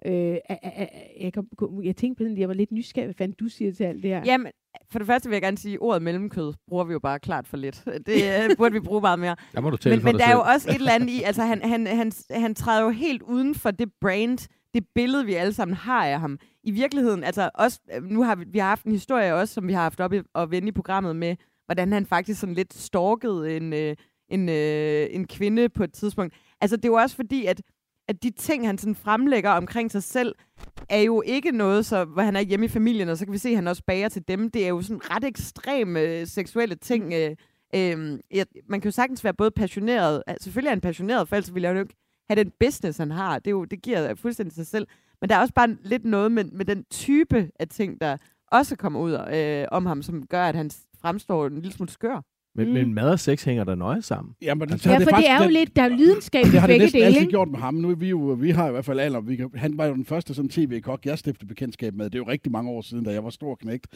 [0.05, 3.13] Øh, a- a- a- jeg, kom, jeg tænkte på den, jeg var lidt nysgerrig, hvad
[3.15, 4.21] fanden du siger til alt det her.
[4.25, 4.51] Jamen,
[4.95, 7.47] for det første vil jeg gerne sige, at ordet mellemkød bruger vi jo bare klart
[7.47, 7.83] for lidt.
[8.05, 9.35] Det øh, burde vi bruge meget mere.
[9.53, 10.37] der må du tale Men, for men der er selv.
[10.37, 13.55] jo også et eller andet i, altså han, han, han, han træder jo helt uden
[13.55, 14.37] for det brand,
[14.73, 16.39] det billede, vi alle sammen har af ham.
[16.63, 19.73] I virkeligheden, altså også, nu har vi, vi har haft en historie også, som vi
[19.73, 21.35] har haft op i, og vende i programmet med,
[21.65, 23.95] hvordan han faktisk sådan lidt stalkede en, øh,
[24.29, 26.33] en, øh, en kvinde på et tidspunkt.
[26.61, 27.61] Altså det er jo også fordi, at,
[28.07, 30.35] at de ting, han sådan fremlægger omkring sig selv,
[30.89, 33.37] er jo ikke noget, så, hvor han er hjemme i familien, og så kan vi
[33.37, 34.51] se, at han også bager til dem.
[34.51, 37.13] Det er jo sådan ret ekstreme øh, seksuelle ting.
[37.13, 37.35] Øh,
[37.75, 41.53] øh, ja, man kan jo sagtens være både passioneret, selvfølgelig er han passioneret, for ellers
[41.53, 41.95] ville han jo ikke
[42.29, 43.39] have den business, han har.
[43.39, 44.87] Det, er jo, det giver fuldstændig sig selv.
[45.21, 48.17] Men der er også bare lidt noget med, med den type af ting, der
[48.51, 50.71] også kommer ud øh, om ham, som gør, at han
[51.01, 52.21] fremstår en lille smule skør.
[52.57, 52.73] Men, Mm.
[52.73, 54.33] men mad og sex hænger der nøje sammen.
[54.41, 56.67] Ja, men det, Ja, for det er jo lidt, der er lidenskab i det har
[56.67, 57.29] det begge næsten dele, altid ikke?
[57.31, 57.73] gjort med ham.
[57.73, 59.21] Nu er vi jo, vi har i hvert fald alder.
[59.21, 62.05] Vi kan, han var jo den første sådan tv-kok, jeg stiftede bekendtskab med.
[62.05, 63.87] Det er jo rigtig mange år siden, da jeg var stor knægt.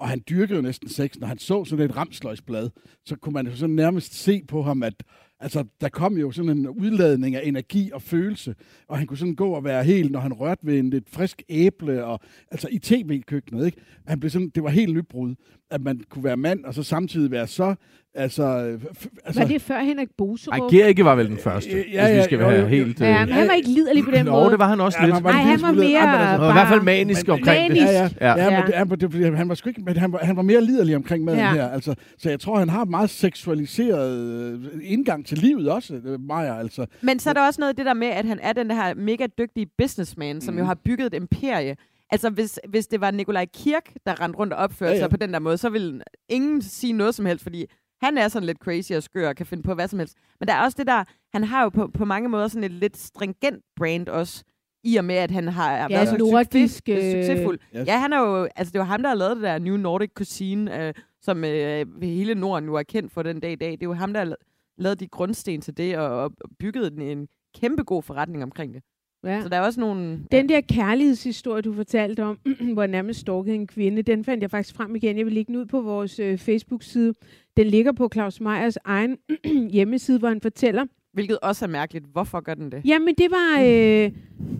[0.00, 1.10] Og han dyrkede jo næsten sex.
[1.18, 2.70] Når han så sådan et ramsløgsblad,
[3.06, 4.94] så kunne man jo sådan nærmest se på ham, at
[5.40, 8.54] altså, der kom jo sådan en udladning af energi og følelse.
[8.88, 11.42] Og han kunne sådan gå og være helt, når han rørte ved en lidt frisk
[11.48, 12.20] æble, og,
[12.50, 13.78] altså i tv-køkkenet, ikke?
[14.06, 15.34] Han blev sådan, det var helt nybrud,
[15.70, 17.74] at man kunne være mand, og så samtidig være så,
[18.14, 18.76] altså...
[19.00, 20.70] f- altså Var det før Henrik Boserup?
[20.70, 23.00] Gericke var vel den første, Øh, hvis ja, vi ja, skal jo, være jo, helt...
[23.00, 24.50] Ja, øh, men han var ikke liderlig på den Nå, måde.
[24.50, 25.14] det var han også Ja, lidt.
[25.14, 27.68] han Nej, lille han var mere Ja, Han var i hvert fald manisk Men- omkring
[27.68, 27.86] Manisk.
[27.86, 27.92] det.
[27.92, 28.08] Ja, ja.
[28.20, 28.36] Ja.
[28.36, 28.44] ja.
[28.44, 28.50] Ja.
[28.60, 30.42] men, det, han, var- det, fordi han var sgu ikke, men han var, han var
[30.42, 31.52] mere liderlig omkring maden Ja.
[31.52, 31.68] her.
[31.68, 36.58] Altså, så jeg tror, han har meget seksualiseret øh, indgang til livet også, øh, Maja.
[36.58, 36.86] Altså.
[37.00, 38.94] Men så er der også noget af det der med, at han er den her
[38.94, 40.58] mega dygtige businessman, som Mhm.
[40.60, 41.76] jo har bygget et imperie.
[42.12, 45.02] Altså, hvis, hvis det var Nikolaj Kirk, der rendte rundt og opførte Ja, ja.
[45.02, 47.66] sig på den der måde, så ville ingen sige noget som helst, fordi
[48.02, 50.16] han er sådan lidt crazy og skør og kan finde på hvad som helst.
[50.40, 52.70] Men der er også det der, han har jo på, på mange måder sådan et
[52.70, 54.44] lidt stringent brand også,
[54.84, 57.58] i og med, at han har Ja, været så nordisk, succes, øh, succesfuld.
[57.76, 57.86] Yes.
[57.86, 60.10] Ja, han er jo, altså det var ham, der har lavet det der New Nordic
[60.14, 63.70] Cuisine, øh, som øh, hele Norden nu er kendt for den dag i dag.
[63.72, 66.92] Det er jo ham, der har la- lavet de grundsten til det, og, og bygget
[66.92, 67.28] en, en
[67.60, 68.82] kæmpe god forretning omkring det.
[69.24, 69.42] Ja.
[69.42, 70.18] Så der er også nogle...
[70.32, 72.38] Den der kærlighedshistorie, du fortalte om,
[72.72, 75.18] hvor han nærmest stalkede en kvinde, den fandt jeg faktisk frem igen.
[75.18, 77.14] Jeg vil lægge den ud på vores øh, Facebook-side.
[77.56, 79.16] Den ligger på Claus Meyers egen
[79.76, 80.86] hjemmeside, hvor han fortæller.
[81.12, 82.04] Hvilket også er mærkeligt.
[82.12, 82.82] Hvorfor gør den det?
[82.84, 83.60] Jamen, det var...
[83.60, 84.10] Øh,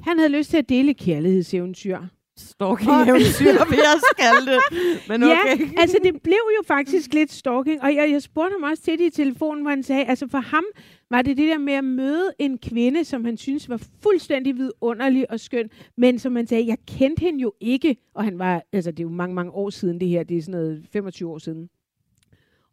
[0.04, 1.98] han havde lyst til at dele kærlighedseventyr.
[2.36, 4.60] Stalking-eventyr, vil jeg kalde det.
[5.08, 5.58] Men okay.
[5.58, 8.98] Ja, altså det blev jo faktisk lidt stalking, og jeg, jeg spurgte ham også til
[8.98, 10.64] det i telefonen, hvor han sagde, altså for ham
[11.10, 15.30] var det det der med at møde en kvinde, som han synes var fuldstændig vidunderlig
[15.30, 18.90] og skøn, men som han sagde, jeg kendte hende jo ikke, og han var, altså
[18.90, 21.38] det er jo mange, mange år siden det her, det er sådan noget 25 år
[21.38, 21.68] siden.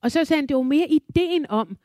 [0.02, 1.78] Og så sagde han, det var mere ideen om,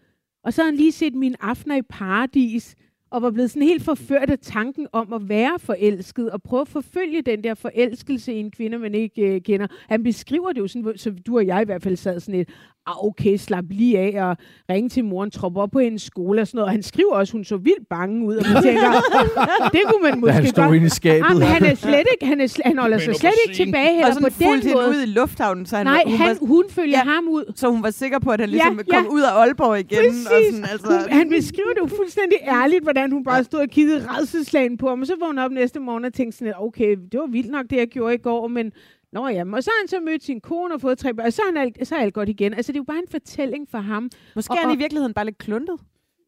[0.44, 2.76] og så havde han lige set mine aftener i paradis,
[3.12, 6.68] og var blevet sådan helt forført af tanken om at være forelsket, og prøve at
[6.68, 9.66] forfølge den der forelskelse i en kvinde, man ikke øh, kender.
[9.88, 12.48] Han beskriver det jo sådan, så du og jeg i hvert fald sad sådan et,
[12.86, 14.36] ah, okay, slap lige af og
[14.70, 16.66] ringe til moren, troppe op på hendes skole og sådan noget.
[16.66, 18.90] Og han skriver også, hun så vildt bange ud, og man tænker,
[19.74, 20.74] det kunne man måske han stod godt.
[20.74, 21.26] inde i skabet.
[21.30, 23.64] Ah, men han er slet ikke, han, er sl- han holder sig på slet ikke
[23.64, 26.14] tilbage Og heller sådan på fulgte den hende ud i lufthavnen, så han, Nej, hun,
[26.16, 27.10] han, var, hun følger Ja.
[27.12, 27.52] ham ud.
[27.56, 29.10] så hun var sikker på, at han ligesom Ja, kom ja.
[29.10, 29.98] ud af Aalborg igen.
[29.98, 30.54] Og Præcis.
[30.54, 34.06] sådan, altså, Hun, han beskriver det jo fuldstændig ærligt, hvordan hun bare stod og kiggede
[34.08, 37.20] redselslagen på ham, og så vågnede hun op næste morgen og tænkte sådan okay, det
[37.20, 38.72] var vildt nok, det jeg gjorde i går, men
[39.12, 41.32] Nå jamen, og så har han så mødt sin kone og fået tre børn, og
[41.32, 42.54] så er, han alt, så er alt godt igen.
[42.54, 44.10] Altså, det er jo bare en fortælling for ham.
[44.34, 45.76] Måske Og- er han i virkeligheden bare lidt kluntet.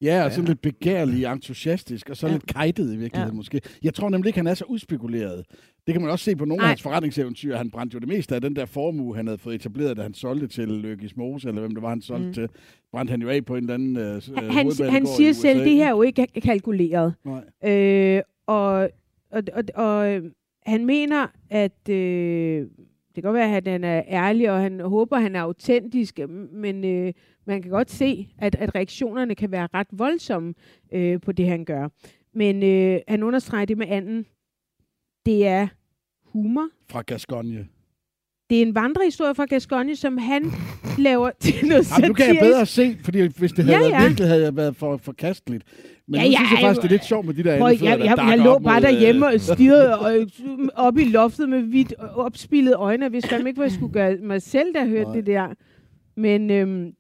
[0.03, 2.33] Ja, og sådan lidt begærlig, entusiastisk, og så Ja.
[2.33, 3.37] lidt kajtet i virkeligheden Ja.
[3.37, 3.61] måske.
[3.83, 5.45] Jeg tror nemlig ikke, han er så uspekuleret.
[5.87, 6.65] Det kan man også se på nogle Nej.
[6.65, 7.57] af hans forretningseventyr.
[7.57, 10.15] Han brændte jo det meste af den der formue, han havde fået etableret, da han
[10.15, 12.33] solgte til Lykkes Mose, eller hvem det var, han solgte Mm.
[12.35, 12.49] til.
[12.93, 14.23] Brændte han jo af på en eller anden øh,
[14.53, 17.15] Han, øh, han, siger selv, det her er jo ikke kalkuleret.
[17.25, 17.71] Nej.
[17.73, 18.91] Øh, og,
[19.31, 20.21] og, og, og
[20.67, 22.67] han mener, at øh,
[23.15, 26.21] det kan godt være, at han er ærlig, og han håber, at han er autentisk,
[26.53, 27.13] men øh,
[27.45, 30.55] man kan godt se, at, at reaktionerne kan være ret voldsomme
[30.93, 31.89] øh, på det, han gør.
[32.33, 34.27] Men øh, han understreger det med anden.
[35.27, 35.69] Det er
[36.23, 36.69] humor.
[36.91, 37.69] Fra Gascogne.
[38.55, 40.53] Det er en vandrehistorie fra Gascogne, som han
[40.99, 42.41] laver til noget Jamen, nu kan jeg satirisk.
[42.55, 45.65] bedre se, fordi hvis det havde Ja, ja, været virkelig, havde jeg været for forkasteligt.
[46.09, 47.69] Men Ja, nu ja, synes jeg faktisk, det er lidt sjovt med de der Prøv,
[47.69, 50.17] andefødder, jeg, jeg, jeg lå bare øh, derhjemme og stirrede og,
[50.75, 54.43] op i loftet med vidt opspillede øjne, hvis fandme ikke, hvor jeg skulle gøre mig
[54.43, 55.15] selv, der hørte Nej.
[55.15, 55.49] det der.
[56.17, 56.91] Men øhm,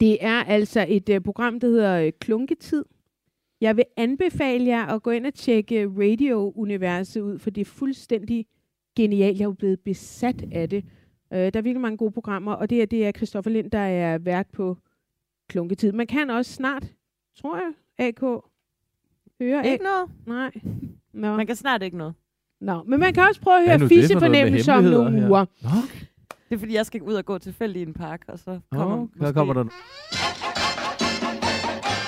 [0.00, 2.84] det er altså et øh, program, der hedder øh, Klunketid.
[3.60, 8.46] Jeg vil anbefale jer at gå ind og tjekke Radio-universet ud, for det er fuldstændig
[8.96, 9.38] genialt.
[9.38, 10.84] Jeg er jo blevet besat af det.
[11.32, 13.78] Øh, der er virkelig mange gode programmer, og det er, det er Christoffer Lind, der
[13.78, 14.76] er vært på
[15.48, 15.92] Klunketid.
[15.92, 16.84] Man kan også snart,
[17.40, 17.72] tror jeg,
[18.08, 18.20] AK,
[19.40, 20.10] høre Ikke noget.
[20.26, 20.50] Nej.
[21.12, 21.36] Nå.
[21.36, 22.14] Man kan snart ikke noget.
[22.60, 22.82] Nå.
[22.82, 24.84] Men man kan også prøve at er høre nu det for noget med fissefornemmelser om
[24.84, 25.28] nogle her?
[25.28, 25.44] uger.
[25.62, 25.68] Nå,
[26.48, 28.96] Det er fordi, jeg skal ud og gå tilfældigt i en park, og så kommer
[29.02, 29.70] oh, hvad kommer der nu?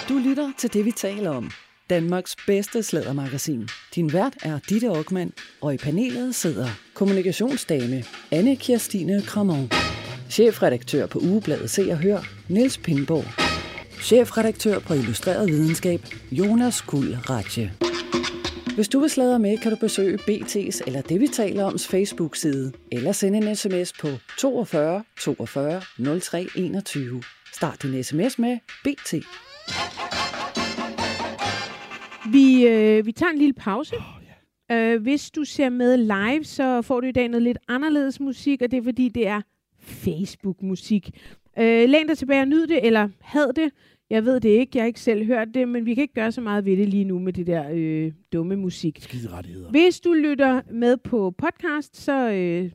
[0.08, 1.50] Du lytter til det, vi taler om.
[1.90, 3.68] Danmarks bedste slædermagasin.
[3.94, 9.70] Din vært er Ditte Aukmann, og i panelet sidder kommunikationsdame Anne Kirstine Kramon,
[10.30, 13.24] chefredaktør på ugebladet Se og Hør, Niels Pindborg,
[14.02, 17.72] chefredaktør på Illustreret Videnskab, Jonas Kuld Ratje.
[18.74, 22.72] Hvis du vil sladre med, kan du besøge BT's eller det, vi taler om, Facebook-side,
[22.92, 24.08] eller sende en sms på
[24.38, 25.82] 42 42
[26.20, 27.22] 03 21.
[27.52, 29.14] Start din sms med BT.
[32.32, 33.96] Vi, øh, vi tager en lille pause.
[33.96, 34.02] Oh,
[34.70, 34.94] yeah.
[34.94, 38.62] øh, hvis du ser med live, så får du i dag noget lidt anderledes musik,
[38.62, 39.40] og det er fordi, det er
[39.78, 41.10] Facebook-musik.
[41.58, 43.70] Øh, læn dig tilbage og nyd det, eller had det.
[44.10, 46.32] Jeg ved det ikke, jeg har ikke selv hørt det, men vi kan ikke gøre
[46.32, 48.98] så meget ved det lige nu med det der øh, dumme musik.
[49.00, 49.70] Skiderettigheder.
[49.70, 52.70] Hvis du lytter med på podcast, så øh,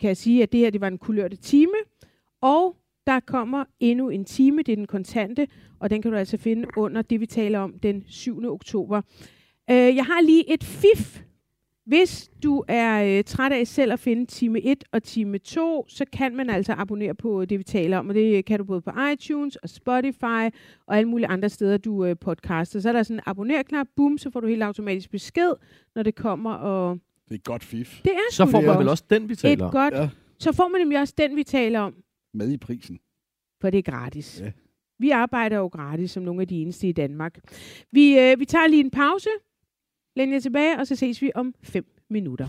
[0.00, 1.72] kan jeg sige, at det her det var en kulørte time.
[2.42, 2.76] Og
[3.06, 5.46] der kommer endnu en time, det er den kontante,
[5.80, 8.44] og den kan du altså finde under det, vi taler om den 7.
[8.52, 9.02] oktober.
[9.70, 11.22] Øh, jeg har lige et fif.
[11.86, 16.04] Hvis du er øh, træt af selv at finde time 1 og time 2, så
[16.12, 18.08] kan man altså abonnere på det, vi taler om.
[18.08, 20.54] Og det kan du både på iTunes og Spotify
[20.86, 22.80] og alle mulige andre steder, du øh, podcaster.
[22.80, 25.52] Så er der sådan en abonner-knap, boom, så får du helt automatisk besked,
[25.94, 26.52] når det kommer.
[26.52, 28.00] Og Det er et godt fif.
[28.04, 29.70] det er Så får man vel også den, vi et taler om.
[29.72, 29.94] godt.
[29.94, 30.08] Ja.
[30.38, 31.94] Så får man nemlig også den, vi taler om,
[32.36, 32.98] Med i prisen.
[33.60, 34.40] for det er gratis.
[34.40, 34.52] Ja.
[34.98, 37.38] Vi arbejder jo gratis, som nogle af de eneste i Danmark.
[37.92, 39.28] Vi, øh, vi tager lige en pause,
[40.16, 42.48] læn jer tilbage, og så ses vi om 5 minutter.